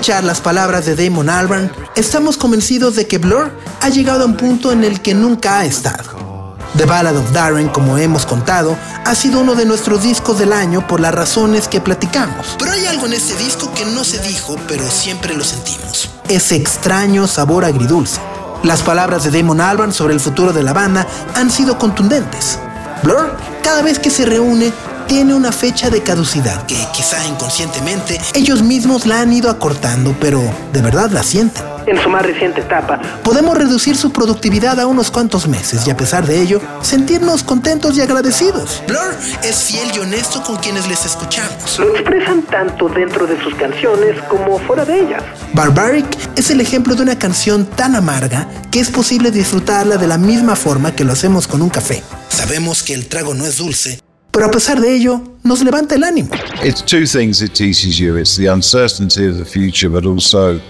Escuchar 0.08 0.24
las 0.24 0.40
palabras 0.40 0.86
de 0.86 0.96
Damon 0.96 1.28
Albarn, 1.28 1.70
estamos 1.94 2.38
convencidos 2.38 2.96
de 2.96 3.06
que 3.06 3.18
Blur 3.18 3.52
ha 3.82 3.90
llegado 3.90 4.22
a 4.22 4.26
un 4.26 4.38
punto 4.38 4.72
en 4.72 4.82
el 4.82 5.02
que 5.02 5.12
nunca 5.12 5.58
ha 5.58 5.66
estado. 5.66 6.56
The 6.78 6.86
Ballad 6.86 7.14
of 7.14 7.30
Darren, 7.32 7.68
como 7.68 7.98
hemos 7.98 8.24
contado, 8.24 8.74
ha 9.04 9.14
sido 9.14 9.40
uno 9.40 9.54
de 9.54 9.66
nuestros 9.66 10.02
discos 10.02 10.38
del 10.38 10.54
año 10.54 10.86
por 10.86 11.00
las 11.00 11.14
razones 11.14 11.68
que 11.68 11.82
platicamos. 11.82 12.56
Pero 12.58 12.72
hay 12.72 12.86
algo 12.86 13.04
en 13.04 13.12
este 13.12 13.36
disco 13.36 13.70
que 13.74 13.84
no 13.84 14.02
se 14.02 14.18
dijo, 14.20 14.56
pero 14.66 14.90
siempre 14.90 15.34
lo 15.34 15.44
sentimos. 15.44 16.08
Ese 16.30 16.56
extraño 16.56 17.26
sabor 17.26 17.66
agridulce. 17.66 18.18
Las 18.62 18.80
palabras 18.80 19.24
de 19.24 19.30
Damon 19.30 19.60
Albarn 19.60 19.92
sobre 19.92 20.14
el 20.14 20.20
futuro 20.20 20.54
de 20.54 20.62
la 20.62 20.72
banda 20.72 21.06
han 21.34 21.50
sido 21.50 21.78
contundentes. 21.78 22.58
Blur, 23.02 23.36
cada 23.62 23.82
vez 23.82 23.98
que 23.98 24.08
se 24.08 24.24
reúne, 24.24 24.72
tiene 25.08 25.34
una 25.34 25.50
fecha 25.50 25.90
de 25.90 26.02
caducidad 26.02 26.66
que 26.66 26.76
quizá 26.92 27.16
inconscientemente 27.26 28.20
ellos 28.34 28.62
mismos 28.62 29.06
la 29.06 29.22
han 29.22 29.32
ido 29.32 29.50
acortando, 29.50 30.14
pero 30.20 30.40
de 30.72 30.82
verdad 30.82 31.10
la 31.10 31.22
sienten. 31.22 31.64
En 31.86 31.98
su 32.02 32.10
más 32.10 32.22
reciente 32.22 32.60
etapa, 32.60 33.00
Podemos 33.24 33.56
reducir 33.56 33.96
su 33.96 34.12
productividad 34.12 34.78
a 34.78 34.86
unos 34.86 35.10
cuantos 35.10 35.48
meses 35.48 35.86
y 35.86 35.90
a 35.90 35.96
pesar 35.96 36.26
de 36.26 36.40
ello, 36.40 36.60
sentirnos 36.82 37.42
contentos 37.42 37.96
y 37.96 38.02
agradecidos. 38.02 38.82
Blur 38.86 39.14
es 39.42 39.56
fiel 39.56 39.88
y 39.94 39.98
honesto 39.98 40.42
con 40.42 40.56
quienes 40.56 40.86
les 40.86 41.06
escuchamos. 41.06 41.78
lo 41.78 41.94
expresan 41.96 42.42
tanto 42.42 42.88
dentro 42.88 43.26
de 43.26 43.42
sus 43.42 43.54
canciones 43.54 44.20
como 44.28 44.58
fuera 44.58 44.84
de 44.84 45.00
ellas. 45.00 45.22
Barbaric 45.54 46.06
es 46.36 46.50
el 46.50 46.60
ejemplo 46.60 46.94
de 46.94 47.02
una 47.02 47.18
canción 47.18 47.64
tan 47.64 47.96
amarga 47.96 48.46
que 48.70 48.80
es 48.80 48.90
posible 48.90 49.30
disfrutarla 49.30 49.96
de 49.96 50.06
la 50.06 50.18
misma 50.18 50.56
forma 50.56 50.94
que 50.94 51.04
lo 51.04 51.12
hacemos 51.14 51.46
con 51.46 51.62
un 51.62 51.70
café. 51.70 52.02
Sabemos 52.28 52.82
que 52.82 52.92
el 52.92 53.08
trago 53.08 53.32
no 53.34 53.46
es 53.46 53.56
dulce, 53.56 54.00
pero 54.30 54.47
a 54.47 54.50
pesar 54.50 54.80
de 54.80 54.94
ello, 54.94 55.20
nos 55.42 55.62
levanta 55.62 55.94
el 55.94 56.04
ánimo. 56.04 56.30
It's 56.62 56.82
two 56.82 57.06
things 57.06 57.42
it 57.42 57.54
teaches 57.54 57.99
you 57.99 58.16
it's 58.16 58.37
the 58.37 58.47
uncertainty 58.47 59.26
of 59.26 59.38
the 59.38 59.44
future, 59.44 59.88
but 59.88 60.04
also 60.04 60.61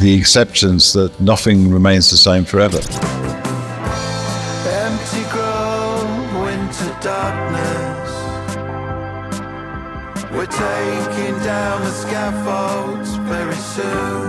the 0.00 0.18
acceptance 0.18 0.92
that 0.92 1.10
nothing 1.20 1.70
remains 1.70 2.10
the 2.10 2.16
same 2.16 2.44
forever. 2.44 2.80
Empty 4.66 5.22
grow 5.30 6.46
into 6.48 6.86
darkness. 7.00 8.10
We're 10.32 10.46
taking 10.46 11.38
down 11.44 11.82
the 11.82 11.92
scaffolds 11.92 13.16
very 13.28 13.56
soon. 13.56 14.19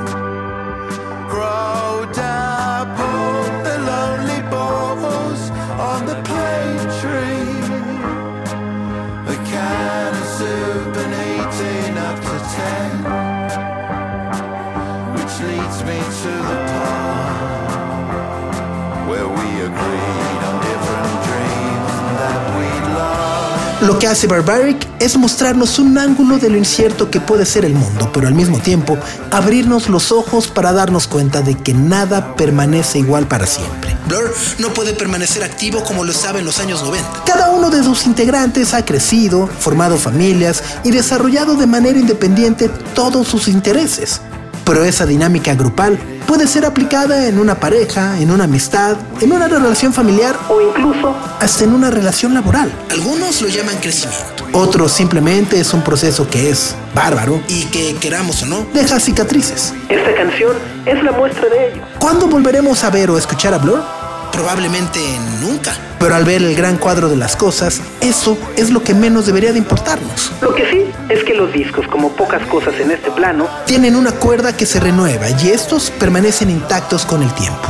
Lo 23.82 23.97
que 23.97 24.06
hace 24.06 24.27
Barbaric 24.27 24.88
es 24.99 25.17
mostrarnos 25.17 25.80
un 25.80 25.97
ángulo 25.97 26.38
de 26.38 26.51
lo 26.51 26.58
incierto 26.58 27.10
que 27.10 27.19
puede 27.19 27.47
ser 27.47 27.65
el 27.65 27.73
mundo, 27.73 28.12
pero 28.13 28.27
al 28.27 28.36
mismo 28.36 28.60
tiempo 28.60 28.95
abrirnos 29.32 29.89
los 29.89 30.12
ojos 30.12 30.49
para 30.49 30.71
darnos 30.71 31.08
cuenta 31.08 31.41
de 31.41 31.56
que 31.56 31.73
nada 31.73 32.36
permanece 32.36 32.99
igual 32.99 33.27
para 33.27 33.47
siempre. 33.47 33.97
Blur 34.08 34.36
no 34.60 34.71
puede 34.71 34.93
permanecer 34.93 35.43
activo 35.43 35.84
como 35.84 36.04
lo 36.04 36.12
estaba 36.12 36.38
en 36.38 36.45
los 36.45 36.60
años 36.60 36.84
90. 36.84 37.23
Cada 37.25 37.49
uno 37.49 37.71
de 37.71 37.84
sus 37.84 38.06
integrantes 38.06 38.75
ha 38.75 38.86
crecido, 38.86 39.47
formado 39.47 39.97
familias 39.97 40.62
y 40.84 40.91
desarrollado 40.91 41.56
de 41.56 41.65
manera 41.65 41.97
independiente 41.97 42.69
todos 42.93 43.27
sus 43.27 43.47
intereses. 43.47 44.21
Pero 44.71 44.86
esa 44.86 45.05
dinámica 45.05 45.53
grupal 45.53 45.99
puede 46.25 46.47
ser 46.47 46.63
aplicada 46.63 47.27
en 47.27 47.39
una 47.39 47.55
pareja, 47.55 48.17
en 48.21 48.31
una 48.31 48.45
amistad, 48.45 48.95
en 49.19 49.34
una 49.34 49.49
relación 49.49 49.91
familiar 49.91 50.34
O 50.47 50.62
incluso 50.62 51.13
hasta 51.41 51.65
en 51.65 51.73
una 51.73 51.91
relación 51.91 52.34
laboral. 52.34 52.71
Algunos 52.89 53.41
lo 53.41 53.49
llaman 53.49 53.75
crecimiento. 53.81 54.45
Otros 54.53 54.93
simplemente 54.93 55.60
es 55.60 55.73
un 55.73 55.81
proceso 55.81 56.29
que 56.29 56.49
es 56.49 56.73
bárbaro 56.95 57.41
y 57.49 57.65
que, 57.65 57.97
queramos 57.97 58.43
o 58.43 58.45
no, 58.45 58.65
deja 58.73 58.97
cicatrices. 59.01 59.73
esta 59.89 60.15
canción 60.15 60.55
es 60.86 61.03
la 61.03 61.12
muestra 61.12 61.49
de 61.49 61.73
ello. 61.73 61.81
¿Cuándo 61.99 62.27
volveremos 62.27 62.81
a 62.86 62.89
ver 62.89 63.12
o 63.12 63.17
escuchar 63.17 63.53
a 63.53 63.57
Blur? 63.57 63.84
Probablemente 64.32 65.00
nunca. 65.41 65.76
Pero 66.00 66.15
al 66.15 66.26
ver 66.26 66.41
el 66.41 66.56
gran 66.56 66.78
cuadro 66.78 67.10
de 67.10 67.15
las 67.15 67.36
cosas, 67.36 67.82
eso 68.00 68.38
es 68.58 68.72
lo 68.72 68.84
que 68.84 68.94
menos 68.94 69.26
debería 69.26 69.52
de 69.52 69.60
importarnos. 69.60 70.32
Lo 70.41 70.56
que 70.56 70.70
sí 70.70 70.86
es 71.10 71.24
que 71.24 71.34
los 71.34 71.52
discos, 71.54 71.88
como 71.88 72.10
pocas 72.13 72.46
cosas 72.48 72.74
en 72.80 72.91
este 72.91 73.12
plano, 73.12 73.48
Tienen 73.65 73.96
una 73.96 74.12
cuerda 74.12 74.56
que 74.56 74.65
se 74.65 74.80
renueva 74.80 75.30
y 75.30 75.50
estos 75.50 75.91
permanecen 75.91 76.50
intactos 76.50 77.06
con 77.06 77.22
el 77.22 77.34
tiempo. 77.34 77.67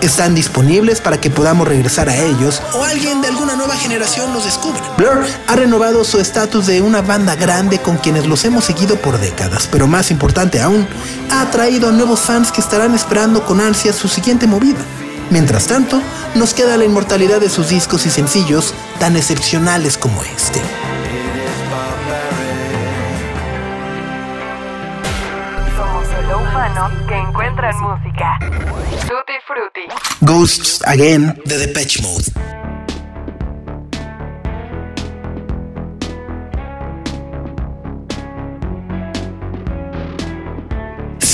Están 0.00 0.34
disponibles 0.34 1.00
para 1.00 1.20
que 1.20 1.28
podamos 1.28 1.68
regresar 1.68 2.08
a 2.08 2.16
ellos 2.16 2.62
o 2.74 2.84
alguien 2.84 3.20
de 3.20 3.28
alguna 3.28 3.54
nueva 3.54 3.76
generación 3.76 4.32
los 4.32 4.44
descubra. 4.44 4.80
Blur 4.96 5.26
ha 5.46 5.56
renovado 5.56 6.04
su 6.04 6.18
estatus 6.20 6.66
de 6.66 6.80
una 6.80 7.02
banda 7.02 7.36
grande 7.36 7.78
con 7.78 7.98
quienes 7.98 8.26
los 8.26 8.44
hemos 8.46 8.64
seguido 8.64 8.96
por 8.96 9.18
décadas, 9.18 9.68
pero 9.70 9.86
más 9.86 10.10
importante 10.10 10.60
aún, 10.60 10.86
ha 11.30 11.42
atraído 11.42 11.88
a 11.90 11.92
nuevos 11.92 12.20
fans 12.20 12.50
que 12.50 12.62
estarán 12.62 12.94
esperando 12.94 13.44
con 13.44 13.60
ansias 13.60 13.96
su 13.96 14.08
siguiente 14.08 14.46
movida. 14.46 14.80
Mientras 15.30 15.68
tanto, 15.68 16.02
nos 16.34 16.54
queda 16.54 16.76
la 16.76 16.84
inmortalidad 16.84 17.40
de 17.40 17.48
sus 17.48 17.68
discos 17.68 18.04
y 18.04 18.10
sencillos 18.10 18.74
tan 18.98 19.16
excepcionales 19.16 19.96
como 19.96 20.20
este. 20.24 20.60
Somos 25.76 26.06
solo 26.08 26.38
humanos 26.38 26.92
que 27.08 27.16
encuentran 27.16 27.74
música. 27.80 28.38
Tutti 29.02 29.34
Frutti. 29.46 29.86
Ghosts 30.20 30.82
Again 30.84 31.40
de 31.44 31.58
Depeche 31.58 32.02
Mode. 32.02 32.59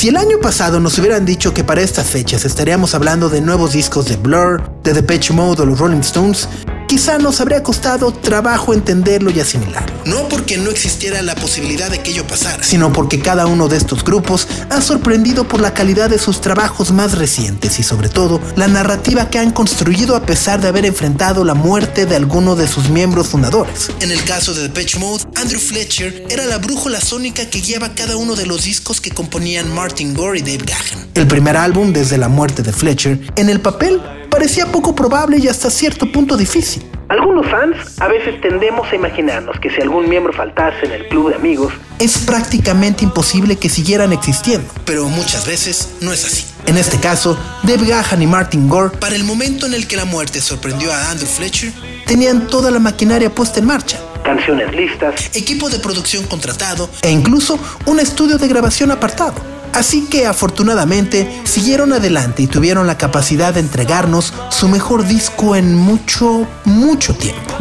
Si 0.06 0.10
el 0.10 0.18
año 0.18 0.38
pasado 0.40 0.78
nos 0.78 0.96
hubieran 1.00 1.26
dicho 1.26 1.52
que 1.52 1.64
para 1.64 1.80
estas 1.80 2.06
fechas 2.06 2.44
estaríamos 2.44 2.94
hablando 2.94 3.28
de 3.28 3.40
nuevos 3.40 3.72
discos 3.72 4.06
de 4.06 4.14
Blur, 4.14 4.62
de 4.84 4.92
Depeche 4.92 5.34
Mode 5.34 5.62
o 5.62 5.66
los 5.66 5.80
Rolling 5.80 5.98
Stones, 5.98 6.48
quizá 6.86 7.18
nos 7.18 7.40
habría 7.40 7.62
costado 7.62 8.12
trabajo 8.12 8.72
entenderlo 8.74 9.30
y 9.30 9.40
asimilarlo. 9.40 9.94
No 10.04 10.28
porque 10.28 10.56
no 10.56 10.70
existiera 10.70 11.22
la 11.22 11.34
posibilidad 11.34 11.90
de 11.90 12.00
que 12.00 12.10
ello 12.10 12.26
pasara, 12.26 12.62
sino 12.62 12.92
porque 12.92 13.20
cada 13.20 13.46
uno 13.46 13.68
de 13.68 13.76
estos 13.76 14.04
grupos 14.04 14.46
ha 14.70 14.80
sorprendido 14.80 15.48
por 15.48 15.60
la 15.60 15.74
calidad 15.74 16.10
de 16.10 16.18
sus 16.18 16.40
trabajos 16.40 16.92
más 16.92 17.18
recientes 17.18 17.78
y 17.78 17.82
sobre 17.82 18.08
todo 18.08 18.40
la 18.56 18.68
narrativa 18.68 19.30
que 19.30 19.38
han 19.38 19.50
construido 19.50 20.16
a 20.16 20.24
pesar 20.24 20.60
de 20.60 20.68
haber 20.68 20.86
enfrentado 20.86 21.44
la 21.44 21.54
muerte 21.54 22.06
de 22.06 22.16
alguno 22.16 22.56
de 22.56 22.68
sus 22.68 22.88
miembros 22.88 23.28
fundadores. 23.28 23.90
En 24.00 24.10
el 24.10 24.22
caso 24.24 24.54
de 24.54 24.62
Depeche 24.62 24.98
Mode, 24.98 25.24
Andrew 25.36 25.60
Fletcher 25.60 26.26
era 26.30 26.44
la 26.46 26.58
brújula 26.58 27.00
sónica 27.00 27.46
que 27.46 27.60
guiaba 27.60 27.94
cada 27.94 28.16
uno 28.16 28.36
de 28.36 28.46
los 28.46 28.64
discos 28.64 29.00
que 29.00 29.10
componían 29.10 29.72
Martin 29.72 30.14
Gore 30.14 30.38
y 30.38 30.42
Dave 30.42 30.64
Gahan. 30.64 31.06
El 31.14 31.26
primer 31.26 31.56
álbum 31.56 31.92
desde 31.92 32.18
la 32.18 32.28
muerte 32.28 32.62
de 32.62 32.72
Fletcher, 32.72 33.20
en 33.36 33.48
el 33.48 33.60
papel, 33.60 34.00
parecía 34.30 34.66
poco 34.66 34.94
probable 34.94 35.38
y 35.38 35.48
hasta 35.48 35.70
cierto 35.70 36.10
punto 36.10 36.36
difícil. 36.36 36.84
Algunos 37.08 37.46
fans 37.46 38.00
a 38.00 38.08
veces 38.08 38.40
tendemos 38.40 38.90
a 38.90 38.96
imaginarnos 38.96 39.60
que 39.60 39.70
si 39.70 39.80
algún 39.80 40.08
miembro 40.08 40.32
faltase 40.32 40.86
en 40.86 40.92
el 40.92 41.08
club 41.08 41.30
de 41.30 41.36
amigos, 41.36 41.72
es 42.00 42.18
prácticamente 42.18 43.04
imposible 43.04 43.56
que 43.56 43.68
siguieran 43.68 44.12
existiendo, 44.12 44.68
pero 44.84 45.08
muchas 45.08 45.46
veces 45.46 45.96
no 46.00 46.12
es 46.12 46.24
así. 46.24 46.46
En 46.66 46.76
este 46.76 46.98
caso, 46.98 47.38
Dave 47.62 47.86
Gahan 47.86 48.22
y 48.22 48.26
Martin 48.26 48.68
Gore, 48.68 48.96
para 48.98 49.14
el 49.14 49.22
momento 49.22 49.66
en 49.66 49.74
el 49.74 49.86
que 49.86 49.96
la 49.96 50.04
muerte 50.04 50.40
sorprendió 50.40 50.92
a 50.92 51.10
Andrew 51.10 51.28
Fletcher, 51.28 51.72
tenían 52.06 52.48
toda 52.48 52.72
la 52.72 52.80
maquinaria 52.80 53.32
puesta 53.32 53.60
en 53.60 53.66
marcha, 53.66 54.00
canciones 54.24 54.74
listas, 54.74 55.30
equipo 55.36 55.70
de 55.70 55.78
producción 55.78 56.24
contratado 56.24 56.90
e 57.02 57.10
incluso 57.10 57.56
un 57.86 58.00
estudio 58.00 58.36
de 58.36 58.48
grabación 58.48 58.90
apartado. 58.90 59.55
Así 59.76 60.06
que 60.06 60.26
afortunadamente 60.26 61.42
siguieron 61.44 61.92
adelante 61.92 62.42
y 62.42 62.46
tuvieron 62.46 62.86
la 62.86 62.96
capacidad 62.96 63.52
de 63.52 63.60
entregarnos 63.60 64.32
su 64.48 64.68
mejor 64.68 65.06
disco 65.06 65.54
en 65.54 65.74
mucho, 65.74 66.46
mucho 66.64 67.14
tiempo. 67.14 67.52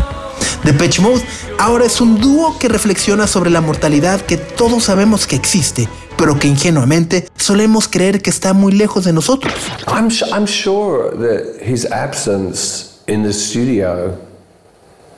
Depeche 0.63 1.01
Mode 1.01 1.21
ahora 1.59 1.85
es 1.85 1.99
un 1.99 2.19
dúo 2.19 2.57
que 2.57 2.69
reflexiona 2.69 3.27
sobre 3.27 3.49
la 3.49 3.59
mortalidad 3.59 4.21
que 4.21 4.37
todos 4.37 4.85
sabemos 4.85 5.27
que 5.27 5.35
existe, 5.35 5.89
pero 6.17 6.39
que 6.39 6.47
ingenuamente 6.47 7.27
solemos 7.35 7.89
creer 7.89 8.21
que 8.21 8.29
está 8.29 8.53
muy 8.53 8.71
lejos 8.71 9.03
de 9.03 9.11
nosotros. 9.11 9.53
I'm, 9.87 10.09
su- 10.09 10.25
I'm 10.33 10.47
sure 10.47 11.11
that 11.17 11.61
his 11.61 11.85
absence 11.91 12.95
in 13.07 13.23
the 13.23 13.33
studio 13.33 14.17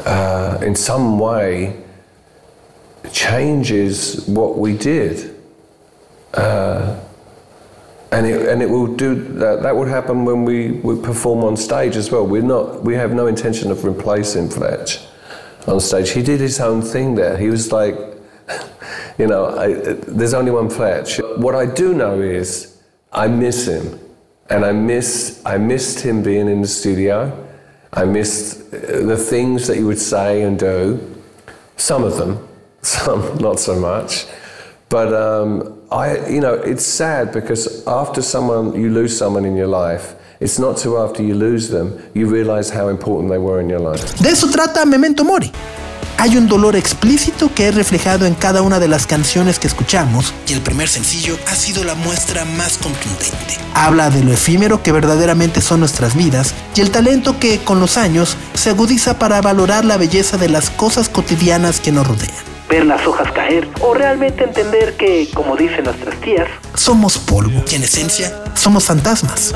uh, 0.05 0.65
in 0.65 0.75
some 0.75 1.19
way 1.19 1.75
changes 3.11 4.23
what 4.27 4.57
we 4.57 4.73
did. 4.73 5.36
Uh, 6.37 6.99
and 8.11 8.25
it, 8.25 8.47
and 8.47 8.61
it 8.61 8.69
will 8.69 8.87
do 8.87 9.15
that, 9.15 9.63
that 9.63 9.75
would 9.75 9.87
happen 9.87 10.23
when 10.23 10.45
we, 10.45 10.71
we 10.71 10.99
perform 11.01 11.43
on 11.43 11.57
stage 11.57 11.95
as 11.95 12.11
well. 12.11 12.25
We're 12.25 12.41
not, 12.41 12.83
we 12.83 12.93
have 12.93 13.13
no 13.13 13.27
intention 13.27 13.71
of 13.71 13.83
replacing 13.83 14.49
Fletch 14.49 14.99
on 15.67 15.79
stage. 15.79 16.11
He 16.11 16.21
did 16.21 16.39
his 16.39 16.59
own 16.59 16.81
thing 16.81 17.15
there. 17.15 17.37
He 17.37 17.49
was 17.49 17.71
like, 17.71 17.95
you 19.17 19.27
know, 19.27 19.57
I, 19.57 19.73
there's 20.07 20.33
only 20.33 20.51
one 20.51 20.69
Fletch. 20.69 21.17
What 21.37 21.55
I 21.55 21.65
do 21.65 21.93
know 21.93 22.21
is 22.21 22.81
I 23.11 23.27
miss 23.27 23.67
him, 23.67 23.99
and 24.49 24.63
I 24.63 24.71
miss 24.71 25.41
I 25.45 25.57
missed 25.57 25.99
him 25.99 26.23
being 26.23 26.47
in 26.47 26.61
the 26.61 26.67
studio. 26.67 27.45
I 27.91 28.05
missed 28.05 28.73
uh, 28.73 29.01
the 29.05 29.17
things 29.17 29.67
that 29.67 29.77
he 29.77 29.83
would 29.83 29.99
say 29.99 30.43
and 30.43 30.57
do. 30.57 31.15
Some 31.77 32.03
of 32.03 32.17
them, 32.17 32.47
some 32.81 33.37
not 33.39 33.59
so 33.59 33.79
much. 33.79 34.25
But 34.89 35.13
um, 35.13 35.76
I, 35.89 36.17
you 36.29 36.41
know, 36.41 36.55
it's 36.65 36.85
sad 36.85 37.31
because 37.31 37.83
after 37.87 38.21
someone 38.21 38.73
you 38.73 38.89
lose 38.89 39.17
someone 39.17 39.45
in 39.47 39.55
your 39.55 39.69
life, 39.69 40.15
it's 40.41 40.59
not 40.59 40.75
till 40.77 40.97
after 40.97 41.23
you 41.23 41.33
lose 41.33 41.69
them 41.69 41.97
you 42.13 42.27
realize 42.27 42.69
how 42.69 42.89
important 42.89 43.31
they 43.31 43.37
were 43.37 43.61
in 43.61 43.69
your 43.69 43.79
life. 43.79 44.03
De 44.21 44.29
eso 44.29 44.49
trata 44.49 44.85
Memento 44.85 45.23
Mori. 45.23 45.49
Hay 46.19 46.35
un 46.35 46.47
dolor 46.47 46.75
explícito 46.75 47.53
que 47.53 47.67
es 47.69 47.75
reflejado 47.75 48.25
en 48.25 48.33
cada 48.33 48.63
una 48.63 48.79
de 48.79 48.87
las 48.87 49.05
canciones 49.05 49.59
que 49.59 49.67
escuchamos 49.67 50.33
y 50.47 50.53
el 50.53 50.61
primer 50.61 50.89
sencillo 50.89 51.37
ha 51.47 51.55
sido 51.55 51.83
la 51.83 51.93
muestra 51.95 52.43
más 52.43 52.77
contundente. 52.79 53.57
Habla 53.75 54.09
de 54.09 54.23
lo 54.23 54.33
efímero 54.33 54.81
que 54.81 54.91
verdaderamente 54.91 55.61
son 55.61 55.79
nuestras 55.79 56.15
vidas 56.15 56.53
y 56.75 56.81
el 56.81 56.89
talento 56.91 57.39
que 57.39 57.59
con 57.59 57.79
los 57.79 57.97
años 57.97 58.35
se 58.55 58.71
agudiza 58.71 59.19
para 59.19 59.41
valorar 59.41 59.85
la 59.85 59.97
belleza 59.97 60.37
de 60.37 60.49
las 60.49 60.69
cosas 60.71 61.07
cotidianas 61.07 61.79
que 61.79 61.91
nos 61.91 62.07
rodean. 62.07 62.56
Ver 62.69 62.85
las 62.85 63.05
hojas 63.07 63.31
caer 63.31 63.67
o 63.81 63.93
realmente 63.93 64.43
entender 64.43 64.95
que, 64.97 65.29
como 65.33 65.55
dicen 65.55 65.85
nuestras 65.85 66.15
tías, 66.21 66.47
Somos 66.75 67.17
polvo 67.17 67.63
y 67.71 67.75
en 67.75 67.83
esencia 67.83 68.31
somos 68.55 68.85
fantasmas. 68.85 69.53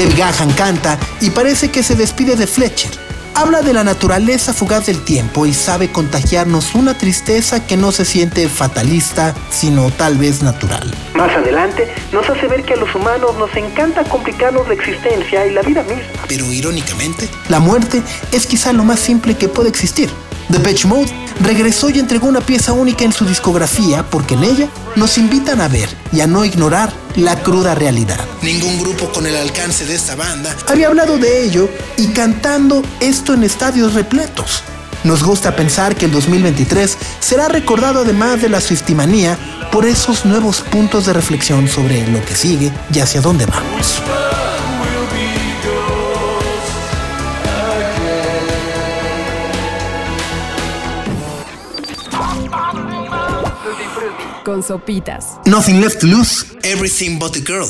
Dave 0.00 0.14
Gahan 0.14 0.50
canta 0.52 0.98
y 1.20 1.28
parece 1.28 1.70
que 1.70 1.82
se 1.82 1.94
despide 1.94 2.34
de 2.34 2.46
Fletcher. 2.46 2.90
Habla 3.34 3.60
de 3.60 3.74
la 3.74 3.84
naturaleza 3.84 4.54
fugaz 4.54 4.86
del 4.86 5.04
tiempo 5.04 5.44
y 5.44 5.52
sabe 5.52 5.92
contagiarnos 5.92 6.74
una 6.74 6.96
tristeza 6.96 7.66
que 7.66 7.76
no 7.76 7.92
se 7.92 8.06
siente 8.06 8.48
fatalista, 8.48 9.34
sino 9.50 9.90
tal 9.90 10.16
vez 10.16 10.42
natural. 10.42 10.90
más 11.14 11.36
adelante 11.36 11.86
nos 12.12 12.26
hace 12.30 12.46
ver 12.46 12.64
que 12.64 12.72
a 12.72 12.76
los 12.76 12.94
humanos 12.94 13.36
nos 13.38 13.54
encanta 13.54 14.02
complicarnos 14.04 14.66
la 14.68 14.72
existencia 14.72 15.46
y 15.46 15.52
la 15.52 15.60
vida 15.60 15.82
misma. 15.82 16.22
Pero 16.26 16.46
irónicamente, 16.50 17.28
la 17.50 17.60
muerte 17.60 18.02
es 18.32 18.46
quizá 18.46 18.72
lo 18.72 18.84
más 18.84 19.00
simple 19.00 19.34
que 19.34 19.48
puede 19.48 19.68
existir. 19.68 20.08
Depeche 20.50 20.88
Mode 20.88 21.12
regresó 21.40 21.90
y 21.90 22.00
entregó 22.00 22.26
una 22.26 22.40
pieza 22.40 22.72
única 22.72 23.04
en 23.04 23.12
su 23.12 23.24
discografía 23.24 24.02
porque 24.02 24.34
en 24.34 24.42
ella 24.42 24.68
nos 24.96 25.16
invitan 25.16 25.60
a 25.60 25.68
ver 25.68 25.88
y 26.12 26.20
a 26.20 26.26
no 26.26 26.44
ignorar 26.44 26.92
la 27.14 27.40
cruda 27.40 27.76
realidad. 27.76 28.18
Ningún 28.42 28.80
grupo 28.80 29.12
con 29.12 29.26
el 29.26 29.36
alcance 29.36 29.86
de 29.86 29.94
esta 29.94 30.16
banda 30.16 30.54
había 30.66 30.88
hablado 30.88 31.18
de 31.18 31.44
ello 31.44 31.68
y 31.96 32.08
cantando 32.08 32.82
esto 32.98 33.32
en 33.32 33.44
estadios 33.44 33.94
repletos. 33.94 34.64
Nos 35.04 35.22
gusta 35.22 35.54
pensar 35.54 35.94
que 35.94 36.06
el 36.06 36.10
2023 36.12 36.98
será 37.20 37.48
recordado 37.48 38.00
además 38.00 38.42
de 38.42 38.48
la 38.48 38.60
Swiftimanía 38.60 39.38
por 39.70 39.86
esos 39.86 40.24
nuevos 40.24 40.62
puntos 40.62 41.06
de 41.06 41.12
reflexión 41.12 41.68
sobre 41.68 42.06
lo 42.08 42.24
que 42.24 42.34
sigue 42.34 42.72
y 42.92 42.98
hacia 42.98 43.20
dónde 43.20 43.46
vamos. 43.46 44.02
Con 54.50 54.64
sopitas. 54.64 55.38
Nothing 55.46 55.80
left 55.80 56.00
to 56.00 56.08
lose, 56.08 56.44
everything 56.64 57.20
but 57.20 57.32
the 57.32 57.40
girl. 57.40 57.68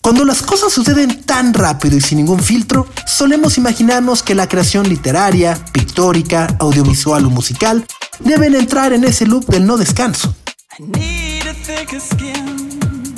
Cuando 0.00 0.24
las 0.24 0.40
cosas 0.40 0.72
suceden 0.72 1.22
tan 1.24 1.52
rápido 1.52 1.98
y 1.98 2.00
sin 2.00 2.16
ningún 2.16 2.40
filtro, 2.40 2.88
solemos 3.06 3.58
imaginarnos 3.58 4.22
que 4.22 4.34
la 4.34 4.48
creación 4.48 4.88
literaria, 4.88 5.62
pictórica, 5.72 6.46
audiovisual 6.60 7.26
o 7.26 7.30
musical 7.30 7.84
deben 8.20 8.54
entrar 8.54 8.94
en 8.94 9.04
ese 9.04 9.26
loop 9.26 9.44
del 9.48 9.66
no 9.66 9.76
descanso. 9.76 10.34
I 10.78 10.82
need 10.82 11.46
a 11.46 11.52
thicker 11.52 12.00
skin. 12.00 13.16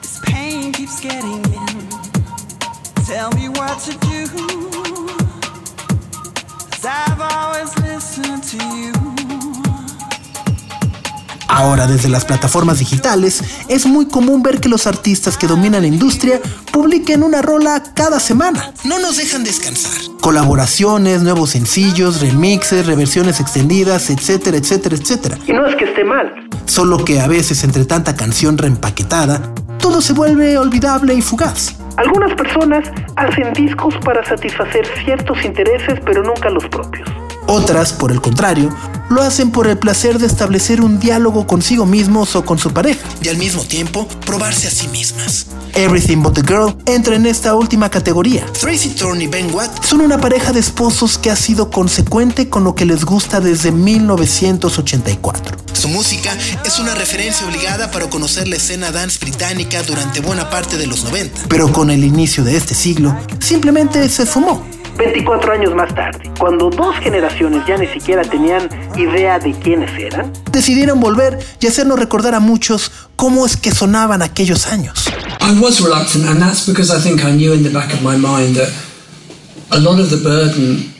This 0.00 0.20
pain 0.24 0.70
keeps 0.70 1.00
getting 1.00 1.42
in. 1.52 1.88
Tell 3.06 3.30
me 3.32 3.48
what 3.48 3.80
to 3.86 3.92
do. 4.06 4.20
Cause 6.70 6.86
I've 6.86 7.39
Ahora 11.48 11.86
desde 11.86 12.08
las 12.08 12.24
plataformas 12.24 12.78
digitales 12.78 13.42
es 13.68 13.84
muy 13.84 14.06
común 14.06 14.42
ver 14.42 14.60
que 14.60 14.68
los 14.68 14.86
artistas 14.86 15.36
que 15.36 15.46
dominan 15.46 15.82
la 15.82 15.88
industria 15.88 16.40
publiquen 16.72 17.22
una 17.22 17.42
rola 17.42 17.82
cada 17.94 18.20
semana. 18.20 18.72
No 18.84 18.98
nos 18.98 19.16
dejan 19.16 19.44
descansar. 19.44 19.92
Colaboraciones, 20.20 21.22
nuevos 21.22 21.50
sencillos, 21.50 22.20
remixes, 22.20 22.86
reversiones 22.86 23.40
extendidas, 23.40 24.10
etcétera, 24.10 24.56
etcétera, 24.56 24.96
etcétera. 24.96 25.38
Y 25.46 25.52
no 25.52 25.66
es 25.66 25.74
que 25.76 25.84
esté 25.84 26.04
mal, 26.04 26.32
Solo 26.66 27.04
que 27.04 27.20
a 27.20 27.26
veces 27.26 27.64
entre 27.64 27.84
tanta 27.84 28.14
canción 28.14 28.56
reempaquetada, 28.56 29.52
todo 29.80 30.00
se 30.00 30.12
vuelve 30.12 30.56
olvidable 30.56 31.14
y 31.14 31.20
fugaz. 31.20 31.74
algunas 31.96 32.32
personas 32.34 32.88
hacen 33.16 33.52
discos 33.54 33.94
para 34.04 34.24
satisfacer 34.24 34.86
ciertos 35.04 35.44
intereses 35.44 35.98
pero 36.06 36.22
nunca 36.22 36.48
los 36.48 36.64
propios. 36.68 37.08
Otras, 37.52 37.92
por 37.92 38.12
el 38.12 38.20
contrario, 38.20 38.72
lo 39.08 39.22
hacen 39.22 39.50
por 39.50 39.66
el 39.66 39.76
placer 39.76 40.20
de 40.20 40.28
establecer 40.28 40.80
un 40.80 41.00
diálogo 41.00 41.48
consigo 41.48 41.84
mismos 41.84 42.36
o 42.36 42.44
con 42.44 42.60
su 42.60 42.72
pareja. 42.72 43.00
Y 43.24 43.28
al 43.28 43.38
mismo 43.38 43.64
tiempo, 43.64 44.06
probarse 44.24 44.68
a 44.68 44.70
sí 44.70 44.86
mismas. 44.86 45.46
Everything 45.74 46.18
But 46.22 46.34
the 46.34 46.42
Girl 46.42 46.76
entra 46.86 47.16
en 47.16 47.26
esta 47.26 47.56
última 47.56 47.90
categoría. 47.90 48.46
Tracy 48.52 48.90
Thorne 48.90 49.24
y 49.24 49.26
Ben 49.26 49.52
Watt 49.52 49.84
son 49.84 50.00
una 50.00 50.20
pareja 50.20 50.52
de 50.52 50.60
esposos 50.60 51.18
que 51.18 51.28
ha 51.28 51.34
sido 51.34 51.72
consecuente 51.72 52.48
con 52.48 52.62
lo 52.62 52.76
que 52.76 52.86
les 52.86 53.04
gusta 53.04 53.40
desde 53.40 53.72
1984. 53.72 55.56
Su 55.72 55.88
música 55.88 56.32
es 56.64 56.78
una 56.78 56.94
referencia 56.94 57.48
obligada 57.48 57.90
para 57.90 58.08
conocer 58.08 58.46
la 58.46 58.56
escena 58.56 58.92
dance 58.92 59.18
británica 59.18 59.82
durante 59.82 60.20
buena 60.20 60.50
parte 60.50 60.76
de 60.76 60.86
los 60.86 61.02
90. 61.02 61.48
Pero 61.48 61.72
con 61.72 61.90
el 61.90 62.04
inicio 62.04 62.44
de 62.44 62.56
este 62.56 62.76
siglo, 62.76 63.18
simplemente 63.40 64.08
se 64.08 64.24
fumó. 64.24 64.64
24 65.00 65.52
años 65.54 65.74
más 65.74 65.94
tarde, 65.94 66.30
cuando 66.38 66.68
dos 66.68 66.94
generaciones 67.02 67.62
ya 67.66 67.78
ni 67.78 67.86
siquiera 67.86 68.20
tenían 68.22 68.68
idea 68.98 69.38
de 69.38 69.52
quiénes 69.58 69.90
eran, 69.98 70.30
decidieron 70.52 71.00
volver 71.00 71.38
y 71.58 71.66
hacernos 71.66 71.98
recordar 71.98 72.34
a 72.34 72.40
muchos 72.40 72.92
cómo 73.16 73.46
es 73.46 73.56
que 73.56 73.72
sonaban 73.72 74.20
aquellos 74.20 74.66
años. 74.66 75.06
I 75.40 75.58
was 75.58 75.80
reluctant, 75.80 76.26
and 76.26 76.38
that's 76.38 76.66
because 76.66 76.94
I 76.94 77.00
think 77.00 77.24
I 77.24 77.32
knew 77.32 77.54
in 77.54 77.62
the 77.62 77.70
back 77.70 77.94
of 77.94 78.02
my 78.02 78.14
mind 78.14 78.56
that 78.56 78.68
a 79.70 79.80
lot 79.80 79.98
of 79.98 80.10
the 80.10 80.18
burden 80.18 80.92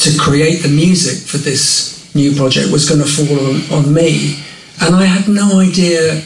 to 0.00 0.10
create 0.18 0.60
the 0.62 0.68
music 0.68 1.26
for 1.26 1.38
this 1.38 2.12
new 2.14 2.34
project 2.36 2.70
was 2.70 2.86
going 2.86 3.00
to 3.00 3.08
fall 3.08 3.34
on, 3.48 3.62
on 3.72 3.94
me. 3.94 4.36
And 4.82 4.94
I 4.94 5.06
had 5.06 5.26
no 5.26 5.58
idea 5.58 6.20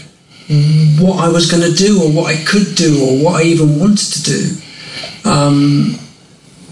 what 0.99 1.21
I 1.21 1.29
was 1.29 1.49
going 1.49 1.63
to 1.63 1.73
do 1.73 2.03
or 2.03 2.11
what 2.11 2.35
I 2.35 2.43
could 2.43 2.75
do 2.75 3.01
or 3.01 3.17
what 3.17 3.41
I 3.41 3.45
even 3.45 3.79
wanted 3.79 4.11
to 4.13 4.23
do. 4.25 4.57
Um, 5.25 6.02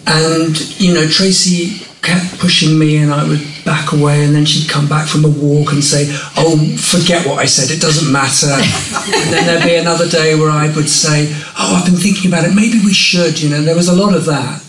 and, 0.07 0.81
you 0.81 0.95
know, 0.95 1.07
Tracy 1.07 1.87
kept 2.03 2.39
pushing 2.39 2.79
me 2.79 2.97
and 2.97 3.13
I 3.13 3.29
would 3.29 3.41
back 3.65 3.93
away 3.93 4.25
and 4.25 4.35
then 4.35 4.47
she'd 4.47 4.69
come 4.69 4.89
back 4.89 5.07
from 5.07 5.25
a 5.25 5.29
walk 5.29 5.73
and 5.73 5.85
say, 5.85 6.07
oh, 6.37 6.57
forget 6.77 7.27
what 7.27 7.39
I 7.39 7.45
said, 7.45 7.71
it 7.71 7.81
doesn't 7.81 8.11
matter. 8.11 8.51
and 8.51 9.33
then 9.33 9.47
there'd 9.47 9.65
be 9.65 9.77
another 9.77 10.09
day 10.09 10.35
where 10.35 10.51
I 10.51 10.75
would 10.75 10.89
say, 10.89 11.29
oh, 11.59 11.77
I've 11.77 11.85
been 11.85 12.01
thinking 12.01 12.31
about 12.31 12.45
it, 12.45 12.55
maybe 12.55 12.81
we 12.85 12.95
should, 12.95 13.41
you 13.41 13.51
know, 13.51 13.63
there 13.63 13.77
was 13.77 13.89
a 13.89 13.95
lot 13.95 14.15
of 14.15 14.25
that. 14.27 14.65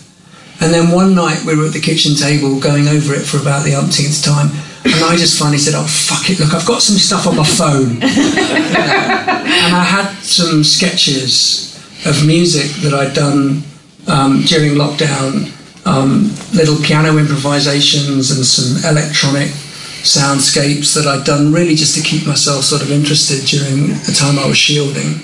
And 0.60 0.72
then 0.72 0.92
one 0.92 1.14
night 1.14 1.44
we 1.44 1.56
were 1.56 1.66
at 1.66 1.72
the 1.72 1.80
kitchen 1.80 2.14
table 2.14 2.60
going 2.60 2.86
over 2.86 3.14
it 3.14 3.24
for 3.24 3.38
about 3.38 3.64
the 3.64 3.74
umpteenth 3.74 4.22
time 4.22 4.50
and 4.84 5.04
I 5.04 5.16
just 5.16 5.38
finally 5.38 5.58
said, 5.58 5.74
oh, 5.76 5.86
fuck 5.86 6.28
it, 6.28 6.40
look, 6.40 6.54
I've 6.54 6.66
got 6.66 6.82
some 6.82 6.96
stuff 6.96 7.26
on 7.26 7.36
my 7.36 7.44
phone. 7.44 8.02
and 8.02 9.74
I 9.76 9.84
had 9.84 10.10
some 10.22 10.64
sketches 10.64 11.78
of 12.04 12.26
music 12.26 12.82
that 12.82 12.92
I'd 12.92 13.14
done 13.14 13.62
um, 14.08 14.42
during 14.42 14.72
lockdown 14.72 15.52
um, 15.84 16.30
little 16.54 16.76
piano 16.82 17.18
improvisations 17.18 18.30
and 18.30 18.44
some 18.46 18.90
electronic 18.90 19.48
soundscapes 20.02 20.94
that 20.94 21.06
I'd 21.06 21.24
done 21.24 21.52
really 21.52 21.74
just 21.74 21.96
to 21.96 22.02
keep 22.02 22.26
myself 22.26 22.64
sort 22.64 22.82
of 22.82 22.90
interested 22.90 23.46
during 23.46 23.88
the 24.06 24.14
time 24.16 24.38
I 24.38 24.46
was 24.46 24.58
shielding. 24.58 25.22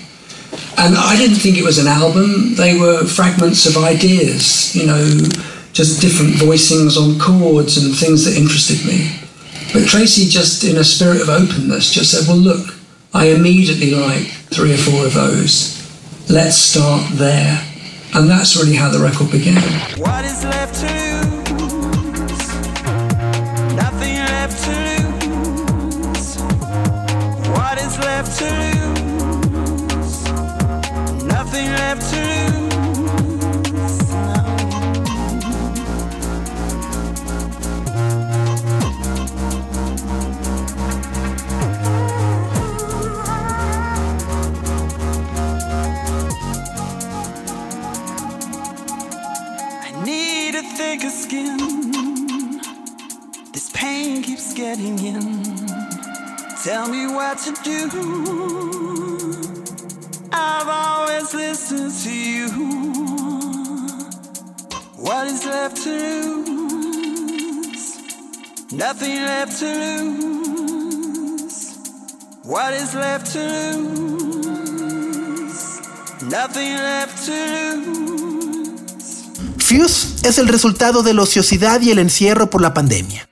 And 0.78 0.96
I 0.96 1.16
didn't 1.16 1.36
think 1.36 1.58
it 1.58 1.64
was 1.64 1.78
an 1.78 1.86
album, 1.86 2.54
they 2.54 2.78
were 2.78 3.04
fragments 3.04 3.66
of 3.66 3.76
ideas, 3.76 4.74
you 4.74 4.86
know, 4.86 5.04
just 5.72 6.00
different 6.00 6.34
voicings 6.34 6.96
on 6.96 7.18
chords 7.18 7.76
and 7.76 7.94
things 7.94 8.24
that 8.24 8.36
interested 8.36 8.84
me. 8.86 9.18
But 9.72 9.86
Tracy, 9.86 10.28
just 10.28 10.64
in 10.64 10.76
a 10.76 10.84
spirit 10.84 11.20
of 11.20 11.28
openness, 11.28 11.92
just 11.92 12.12
said, 12.12 12.26
Well, 12.26 12.38
look, 12.38 12.74
I 13.12 13.26
immediately 13.26 13.90
like 13.90 14.26
three 14.50 14.72
or 14.72 14.78
four 14.78 15.04
of 15.04 15.14
those. 15.14 15.76
Let's 16.30 16.56
start 16.56 17.10
there. 17.12 17.62
And 18.14 18.28
that's 18.28 18.56
really 18.56 18.74
how 18.74 18.88
the 18.90 18.98
record 18.98 19.30
began. 19.30 19.56
What 19.98 20.24
is 20.24 20.42
left 20.44 20.74
to 20.80 20.86
lose? 21.54 22.48
Nothing 23.76 24.16
left 24.16 24.64
to 24.64 24.72
lose. 25.28 26.36
What 27.50 27.78
is 27.80 27.98
left 27.98 28.38
to 28.38 28.50
lose? 29.94 30.24
Nothing 31.24 31.70
left 31.72 32.10
to 32.12 32.20
lose. 32.52 32.57
Getting 54.68 54.98
in. 55.12 55.24
Tell 56.62 56.86
me 56.94 57.02
what 57.16 57.36
to 57.44 57.52
do. 57.70 57.80
I've 60.30 60.68
always 60.68 61.28
listened 61.32 61.92
to 62.04 62.10
you. 62.10 62.48
What 65.06 65.24
is 65.32 65.42
left 65.46 65.76
to 65.84 65.96
lose? 66.48 67.84
Nothing 68.84 69.16
left 69.30 69.58
to 69.60 69.72
lose. 70.12 71.58
What 72.52 72.74
is 72.74 72.94
left 72.94 73.26
to 73.36 73.46
lose? 74.28 75.62
Nothing 76.36 76.72
left 76.90 77.16
to 77.26 77.38
lose. 77.86 79.08
Fuse 79.58 80.28
es 80.28 80.36
el 80.38 80.48
resultado 80.48 81.02
de 81.02 81.14
la 81.14 81.22
ociosidad 81.22 81.80
y 81.80 81.90
el 81.90 81.98
encierro 82.00 82.50
por 82.50 82.60
la 82.60 82.74
pandemia. 82.74 83.27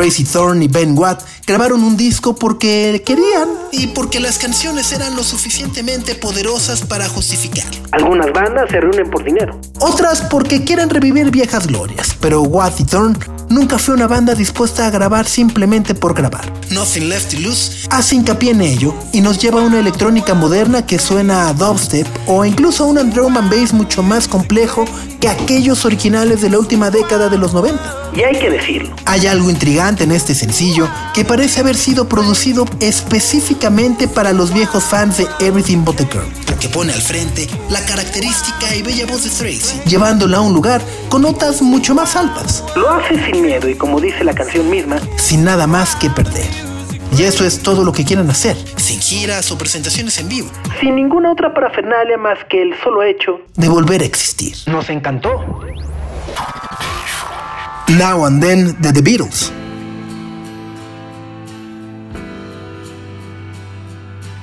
Tracy 0.00 0.24
Thorn 0.24 0.62
y 0.62 0.66
Ben 0.66 0.98
Watt 0.98 1.20
grabaron 1.46 1.84
un 1.84 1.94
disco 1.94 2.34
porque 2.34 3.02
querían 3.04 3.50
y 3.70 3.88
porque 3.88 4.18
las 4.18 4.38
canciones 4.38 4.92
eran 4.92 5.14
lo 5.14 5.22
suficientemente 5.22 6.14
poderosas 6.14 6.80
para 6.80 7.06
justificarlo. 7.06 7.82
algunas 7.92 8.32
bandas 8.32 8.70
se 8.70 8.80
reúnen 8.80 9.10
por 9.10 9.22
dinero. 9.22 9.60
Otras 9.78 10.22
porque 10.22 10.64
quieren 10.64 10.88
revivir 10.88 11.30
viejas 11.30 11.66
glorias, 11.66 12.16
pero 12.18 12.40
Watt 12.40 12.80
y 12.80 12.84
Thorn 12.84 13.18
nunca 13.50 13.78
fue 13.78 13.94
una 13.94 14.06
banda 14.06 14.34
dispuesta 14.34 14.86
a 14.86 14.90
grabar 14.90 15.26
simplemente 15.26 15.94
por 15.94 16.14
grabar. 16.14 16.50
Nothing 16.70 17.08
Left 17.08 17.34
to 17.34 17.40
Lose 17.40 17.86
hace 17.90 18.14
hincapié 18.14 18.52
en 18.52 18.62
ello 18.62 18.94
y 19.12 19.20
nos 19.20 19.38
lleva 19.38 19.60
a 19.60 19.64
una 19.64 19.80
electrónica 19.80 20.34
moderna 20.34 20.86
que 20.86 20.98
suena 20.98 21.48
a 21.48 21.52
dubstep 21.52 22.06
o 22.26 22.44
incluso 22.44 22.84
a 22.84 22.86
un 22.86 23.10
drum 23.10 23.36
and 23.36 23.50
bass 23.50 23.72
mucho 23.72 24.02
más 24.02 24.28
complejo 24.28 24.84
que 25.20 25.28
aquellos 25.28 25.84
originales 25.84 26.40
de 26.40 26.50
la 26.50 26.58
última 26.58 26.90
década 26.90 27.28
de 27.28 27.36
los 27.36 27.52
90. 27.52 28.12
Y 28.14 28.22
hay 28.22 28.38
que 28.38 28.50
decirlo. 28.50 28.94
Hay 29.04 29.26
algo 29.26 29.50
intrigante 29.50 30.04
en 30.04 30.12
este 30.12 30.34
sencillo 30.34 30.88
que 31.12 31.24
parece 31.24 31.60
haber 31.60 31.76
sido 31.76 32.08
producido 32.08 32.64
específicamente 32.80 34.08
para 34.08 34.32
los 34.32 34.52
viejos 34.54 34.84
fans 34.84 35.18
de 35.18 35.26
Everything 35.40 35.84
But 35.84 35.96
the 35.96 36.06
Girl, 36.06 36.49
que 36.60 36.68
pone 36.68 36.92
al 36.92 37.00
frente 37.00 37.48
la 37.70 37.84
característica 37.84 38.74
y 38.74 38.82
bella 38.82 39.06
voz 39.06 39.24
de 39.24 39.30
Tracy, 39.30 39.80
llevándola 39.86 40.38
a 40.38 40.40
un 40.42 40.52
lugar 40.52 40.82
con 41.08 41.22
notas 41.22 41.62
mucho 41.62 41.94
más 41.94 42.16
altas, 42.16 42.62
Lo 42.76 42.90
hace 42.90 43.14
sin 43.24 43.42
miedo 43.42 43.68
y 43.68 43.74
como 43.74 44.00
dice 44.00 44.22
la 44.24 44.34
canción 44.34 44.68
misma, 44.68 44.98
sin 45.16 45.42
nada 45.44 45.66
más 45.66 45.96
que 45.96 46.10
perder. 46.10 46.48
Y 47.18 47.24
eso 47.24 47.44
es 47.44 47.60
todo 47.60 47.82
lo 47.82 47.92
que 47.92 48.04
quieren 48.04 48.30
hacer, 48.30 48.56
sin 48.76 49.00
giras 49.00 49.50
o 49.50 49.58
presentaciones 49.58 50.18
en 50.18 50.28
vivo, 50.28 50.48
sin 50.80 50.94
ninguna 50.94 51.32
otra 51.32 51.52
parafernalia 51.52 52.16
más 52.18 52.38
que 52.48 52.62
el 52.62 52.74
solo 52.84 53.02
hecho. 53.02 53.40
de 53.56 53.68
volver 53.68 54.02
a 54.02 54.04
existir. 54.04 54.54
Nos 54.66 54.88
encantó. 54.90 55.30
Now 57.88 58.24
and 58.24 58.40
Then 58.40 58.76
de 58.80 58.92
The 58.92 59.00
Beatles. 59.00 59.52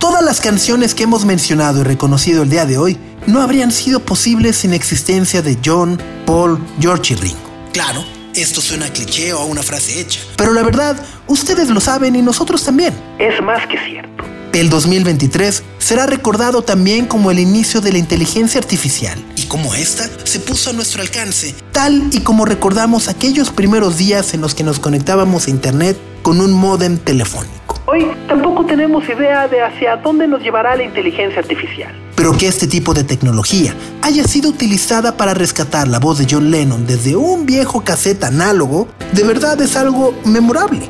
Todas 0.08 0.24
las 0.24 0.40
canciones 0.40 0.96
que 0.96 1.04
hemos 1.04 1.26
mencionado 1.26 1.82
y 1.82 1.84
reconocido 1.84 2.44
el 2.44 2.50
día 2.50 2.66
de 2.66 2.78
hoy 2.78 2.98
no 3.26 3.42
habrían 3.42 3.74
sido 3.74 4.00
posibles 4.00 4.56
sin 4.56 4.74
existencia 4.74 5.42
de 5.42 5.58
John, 5.64 6.02
Paul, 6.26 6.66
George 6.80 7.14
y 7.14 7.18
Ringo. 7.18 7.40
Claro, 7.74 8.06
esto 8.34 8.62
suena 8.62 8.86
a 8.86 8.90
cliché 8.90 9.34
o 9.34 9.40
a 9.40 9.44
una 9.44 9.62
frase 9.62 10.00
hecha, 10.00 10.22
pero 10.38 10.54
la 10.54 10.64
verdad, 10.64 10.96
ustedes 11.28 11.68
lo 11.70 11.82
saben 11.82 12.16
y 12.16 12.22
nosotros 12.22 12.64
también. 12.64 12.94
Es 13.20 13.44
más 13.44 13.68
que 13.68 13.78
cierto. 13.80 14.24
El 14.54 14.70
2023 14.70 15.62
será 15.78 16.06
recordado 16.06 16.62
también 16.62 17.06
como 17.06 17.30
el 17.30 17.38
inicio 17.38 17.82
de 17.82 17.92
la 17.92 17.98
inteligencia 17.98 18.62
artificial 18.62 19.22
y 19.36 19.44
como 19.44 19.76
esta 19.76 20.10
se 20.24 20.40
puso 20.40 20.70
a 20.70 20.74
nuestro 20.74 21.02
alcance, 21.02 21.54
tal 21.74 22.08
y 22.14 22.22
como 22.22 22.46
recordamos 22.46 23.10
aquellos 23.10 23.52
primeros 23.52 23.98
días 23.98 24.34
en 24.34 24.40
los 24.40 24.56
que 24.56 24.64
nos 24.64 24.80
conectábamos 24.80 25.48
a 25.48 25.50
internet 25.50 25.98
con 26.24 26.40
un 26.40 26.54
módem 26.54 26.98
telefónico. 26.98 27.67
Hoy 27.90 28.06
tampoco 28.28 28.66
tenemos 28.66 29.08
idea 29.08 29.48
de 29.48 29.62
hacia 29.64 29.96
dónde 29.96 30.28
nos 30.28 30.42
llevará 30.42 30.76
la 30.76 30.84
inteligencia 30.84 31.40
artificial. 31.40 31.96
Pero 32.16 32.38
que 32.38 32.46
este 32.48 32.68
tipo 32.68 32.94
de 32.94 33.06
tecnología 33.06 33.74
haya 34.02 34.26
sido 34.26 34.50
utilizada 34.50 35.16
para 35.16 35.34
rescatar 35.34 35.88
la 35.88 35.98
voz 35.98 36.18
de 36.18 36.28
John 36.30 36.52
Lennon 36.52 36.86
desde 36.86 37.16
un 37.16 37.46
viejo 37.46 37.86
cassette 37.86 38.26
análogo, 38.26 38.90
de 39.14 39.24
verdad 39.24 39.62
es 39.62 39.78
algo 39.78 40.14
memorable. 40.26 40.82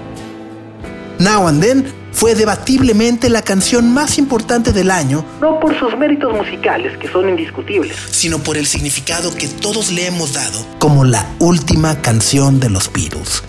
Now 1.20 1.48
and 1.48 1.62
Then 1.62 1.86
fue 2.14 2.34
debatiblemente 2.34 3.30
la 3.30 3.44
canción 3.44 3.94
más 3.94 4.18
importante 4.18 4.74
del 4.74 4.90
año, 4.90 5.24
No 5.40 5.60
por 5.60 5.78
sus 5.78 5.96
méritos 5.96 6.34
musicales, 6.34 6.98
que 6.98 7.08
son 7.10 7.30
indiscutibles. 7.30 7.96
sino 8.10 8.40
por 8.40 8.58
el 8.58 8.66
significado 8.66 9.36
que 9.36 9.48
todos 9.48 9.92
le 9.92 10.08
hemos 10.08 10.34
dado 10.34 10.66
como 10.80 11.06
la 11.06 11.28
última 11.38 12.02
canción 12.02 12.60
de 12.60 12.72
los 12.72 12.92
Beatles. 12.92 13.44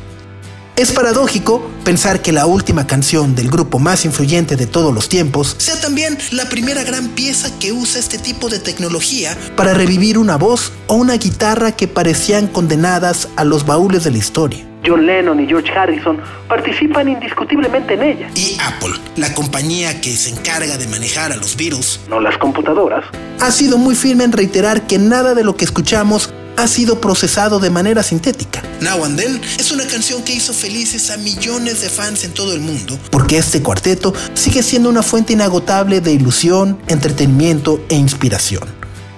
Es 0.79 0.93
paradójico 0.93 1.61
pensar 1.83 2.23
que 2.23 2.31
la 2.31 2.47
última 2.47 2.87
canción 2.87 3.35
del 3.35 3.51
grupo 3.51 3.81
más 3.81 4.05
influyente 4.05 4.55
de 4.55 4.67
todos 4.67 4.95
los 4.95 5.09
tiempos 5.09 5.57
sea 5.59 5.81
también 5.81 6.17
la 6.31 6.49
primera 6.49 6.85
gran 6.85 7.09
pieza 7.09 7.51
que 7.59 7.73
usa 7.73 7.99
este 7.99 8.17
tipo 8.17 8.49
de 8.49 8.61
tecnología 8.61 9.37
para 9.57 9.75
revivir 9.75 10.19
una 10.19 10.37
voz 10.37 10.73
o 10.87 10.95
una 10.95 11.15
guitarra 11.15 11.73
que 11.73 11.89
parecían 11.89 12.47
condenadas 12.47 13.29
a 13.35 13.43
los 13.43 13.67
baúles 13.67 14.05
de 14.05 14.13
la 14.13 14.19
historia. 14.19 14.69
John 14.87 15.05
Lennon 15.05 15.41
y 15.41 15.49
George 15.49 15.73
Harrison 15.73 16.21
participan 16.47 17.09
indiscutiblemente 17.09 17.95
en 17.95 18.03
ella. 18.05 18.31
Y 18.37 18.57
Apple, 18.65 18.95
la 19.17 19.35
compañía 19.35 20.01
que 20.01 20.17
se 20.17 20.31
encarga 20.31 20.79
de 20.79 20.87
manejar 20.87 21.33
a 21.33 21.37
los 21.37 21.57
Beatles, 21.57 21.99
No 22.09 22.21
las 22.21 22.39
computadoras. 22.39 23.05
ha 23.41 23.51
sido 23.51 23.79
muy 23.79 23.97
firme 23.97 24.23
en 24.23 24.31
reiterar 24.31 24.87
que 24.87 24.99
nada 24.99 25.35
de 25.35 25.43
lo 25.43 25.57
que 25.57 25.65
escuchamos 25.65 26.33
ha 26.59 26.67
sido 26.67 27.01
procesado 27.01 27.61
de 27.61 27.71
manera 27.71 28.03
sintética. 28.03 28.63
Now 28.81 29.05
and 29.05 29.19
Then 29.19 29.41
es 29.59 29.71
una 29.71 29.87
canción 29.87 30.23
que 30.25 30.35
hizo 30.35 30.53
felices 30.53 31.11
a 31.11 31.17
millones 31.17 31.81
de 31.81 31.89
fans 31.89 32.25
en 32.25 32.33
todo 32.33 32.53
el 32.53 32.61
mundo, 32.61 32.99
porque 33.11 33.39
este 33.39 33.63
cuarteto 33.63 34.13
sigue 34.35 34.63
siendo 34.63 34.89
una 34.89 35.03
fuente 35.03 35.35
inagotable 35.35 36.01
de 36.01 36.13
ilusión, 36.13 36.79
entretenimiento 36.89 37.81
e 37.89 37.95
inspiración. 37.95 38.65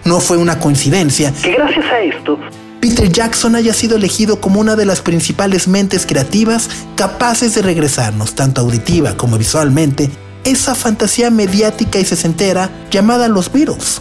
No 0.04 0.20
fue 0.20 0.38
una 0.38 0.58
coincidencia 0.58 1.32
Que 1.42 1.52
gracias 1.52 1.84
a 1.86 2.00
esto, 2.00 2.38
Peter 2.80 3.10
Jackson 3.10 3.54
haya 3.54 3.74
sido 3.74 3.96
elegido 3.96 4.40
como 4.40 4.60
una 4.60 4.76
de 4.76 4.86
las 4.86 5.00
principales 5.00 5.68
mentes 5.68 6.06
creativas 6.06 6.68
capaces 6.96 7.54
de 7.54 7.62
regresarnos, 7.62 8.34
tanto 8.34 8.60
auditiva 8.60 9.16
como 9.16 9.38
visualmente, 9.38 10.10
esa 10.44 10.74
fantasía 10.74 11.30
mediática 11.30 11.98
y 11.98 12.04
sesentera 12.04 12.70
llamada 12.90 13.28
los 13.28 13.52
Beatles. 13.52 14.00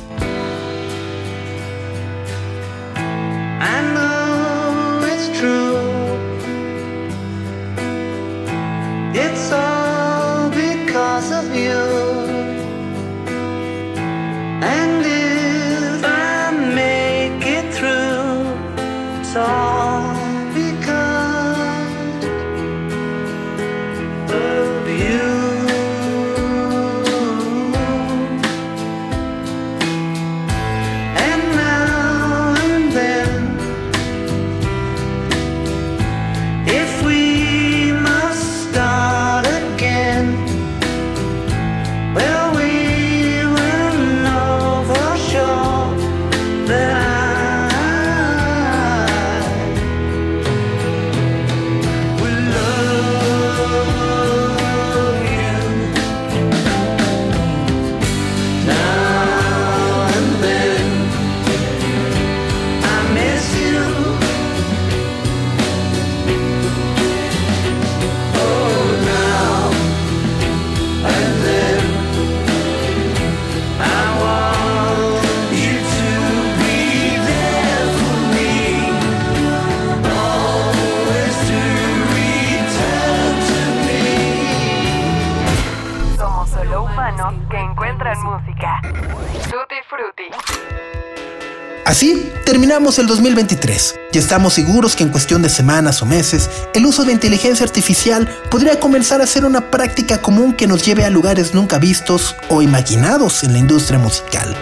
El 92.80 93.08
2023 93.08 93.96
y 94.13 94.18
estamos 94.18 94.54
seguros 94.54 94.96
que 94.96 95.04
en 95.04 95.10
cuestión 95.10 95.42
de 95.42 95.50
semanas 95.50 96.02
o 96.02 96.06
meses 96.06 96.50
el 96.74 96.86
uso 96.86 97.04
de 97.04 97.12
inteligencia 97.12 97.65
artificial 97.65 98.28
podría 98.50 98.80
comenzar 98.80 99.22
a 99.22 99.28
ser 99.28 99.44
una 99.44 99.70
práctica 99.70 100.22
común 100.22 100.54
que 100.54 100.65
nos 100.65 100.86
lleve 100.86 101.04
a 101.04 101.10
lugares 101.10 101.54
nunca 101.54 101.78
vistos 101.78 102.38
o 102.48 102.62
imaginados 102.62 103.44
en 103.44 103.52
la 103.52 103.60
industria 103.60 104.00
musical. 104.00 104.56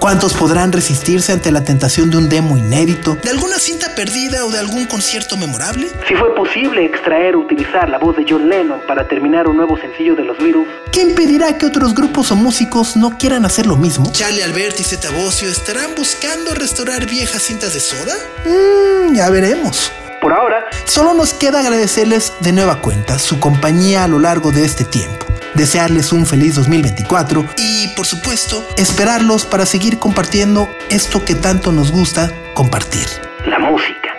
¿Cuántos 0.00 0.34
podrán 0.34 0.72
resistirse 0.72 1.32
ante 1.32 1.52
la 1.52 1.64
tentación 1.64 2.10
de 2.10 2.18
un 2.18 2.28
demo 2.28 2.56
inédito, 2.56 3.16
de 3.22 3.30
alguna 3.30 3.58
perdida 3.98 4.44
o 4.46 4.50
de 4.50 4.60
algún 4.60 4.86
concierto 4.86 5.36
memorable? 5.36 5.88
si 6.06 6.14
fue 6.14 6.32
posible 6.32 6.84
extraer 6.84 7.34
o 7.34 7.40
utilizar 7.40 7.88
la 7.88 7.98
voz 7.98 8.16
de 8.16 8.24
John 8.28 8.48
Lennon 8.48 8.80
para 8.86 9.08
terminar 9.08 9.48
un 9.48 9.56
nuevo 9.56 9.76
sencillo 9.76 10.14
de 10.14 10.22
los 10.22 10.38
Beatles, 10.38 10.68
¿Qué 10.92 11.02
impedirá 11.02 11.58
que 11.58 11.66
otros 11.66 11.94
grupos 11.96 12.30
o 12.30 12.36
músicos 12.36 12.96
no 12.96 13.18
quieran 13.18 13.44
hacer 13.44 13.66
lo 13.66 13.76
mismo? 13.76 14.12
¿Charlie 14.12 14.42
Albert 14.44 14.78
y 14.78 14.84
Zeta 14.84 15.10
Bosio 15.10 15.48
estarán 15.50 15.96
buscando 15.96 16.54
restaurar 16.54 17.06
viejas 17.06 17.42
cintas 17.42 17.74
de 17.74 17.80
soda? 17.80 18.14
Mmm, 18.46 19.14
ya 19.16 19.28
veremos. 19.30 19.90
por 20.20 20.32
ahora, 20.32 20.64
Solo 20.84 21.12
nos 21.14 21.34
queda 21.34 21.58
agradecerles 21.58 22.32
de 22.38 22.52
nueva 22.52 22.80
cuenta 22.80 23.18
su 23.18 23.40
compañía 23.40 24.04
a 24.04 24.08
lo 24.08 24.20
largo 24.20 24.52
de 24.52 24.64
este 24.64 24.84
tiempo, 24.84 25.26
desearles 25.54 26.12
un 26.12 26.24
feliz 26.24 26.54
2024 26.54 27.44
y, 27.56 27.88
por 27.96 28.06
supuesto, 28.06 28.64
esperarlos 28.76 29.44
para 29.44 29.66
seguir 29.66 29.98
compartiendo 29.98 30.68
esto 30.88 31.24
que 31.24 31.34
tanto 31.34 31.72
nos 31.72 31.90
gusta 31.90 32.32
compartir. 32.54 33.27
La 33.48 33.58
música. 33.58 34.14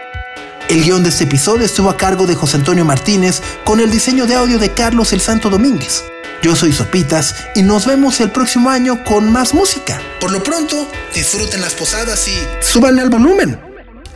El 0.70 0.84
guion 0.84 1.04
de 1.04 1.10
este 1.10 1.24
episodio 1.24 1.66
estuvo 1.66 1.90
a 1.90 1.98
cargo 1.98 2.28
de 2.28 2.36
José 2.36 2.58
Antonio 2.58 2.86
Martínez 2.86 3.42
con 3.64 3.80
el 3.80 3.92
diseño 3.92 4.26
de 4.26 4.36
audio 4.36 4.60
de 4.60 4.74
Carlos 4.74 5.14
El 5.14 5.22
Santo 5.22 5.50
Domínguez. 5.50 6.04
Yo 6.42 6.56
soy 6.56 6.72
Sopitas 6.72 7.36
y 7.56 7.64
nos 7.64 7.86
vemos 7.86 8.20
el 8.22 8.32
próximo 8.32 8.70
año 8.70 9.04
con 9.04 9.32
más 9.32 9.54
música. 9.54 10.00
Por 10.20 10.32
lo 10.32 10.42
pronto, 10.42 10.88
disfruten 11.14 11.62
las 11.62 11.74
posadas 11.74 12.28
y 12.28 12.38
súbanle 12.62 13.02
al 13.02 13.10
volumen. 13.10 13.60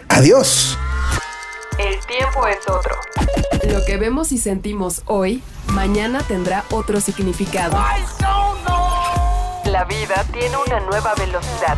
Adiós. 0.09 0.77
El 1.77 1.97
tiempo 2.05 2.47
es 2.47 2.59
otro. 2.69 2.95
Lo 3.71 3.83
que 3.85 3.97
vemos 3.97 4.31
y 4.31 4.37
sentimos 4.37 5.01
hoy, 5.05 5.43
mañana 5.67 6.21
tendrá 6.27 6.63
otro 6.69 7.01
significado. 7.01 7.77
La 9.65 9.85
vida 9.85 10.23
tiene 10.31 10.55
una 10.67 10.79
nueva 10.81 11.13
velocidad. 11.15 11.77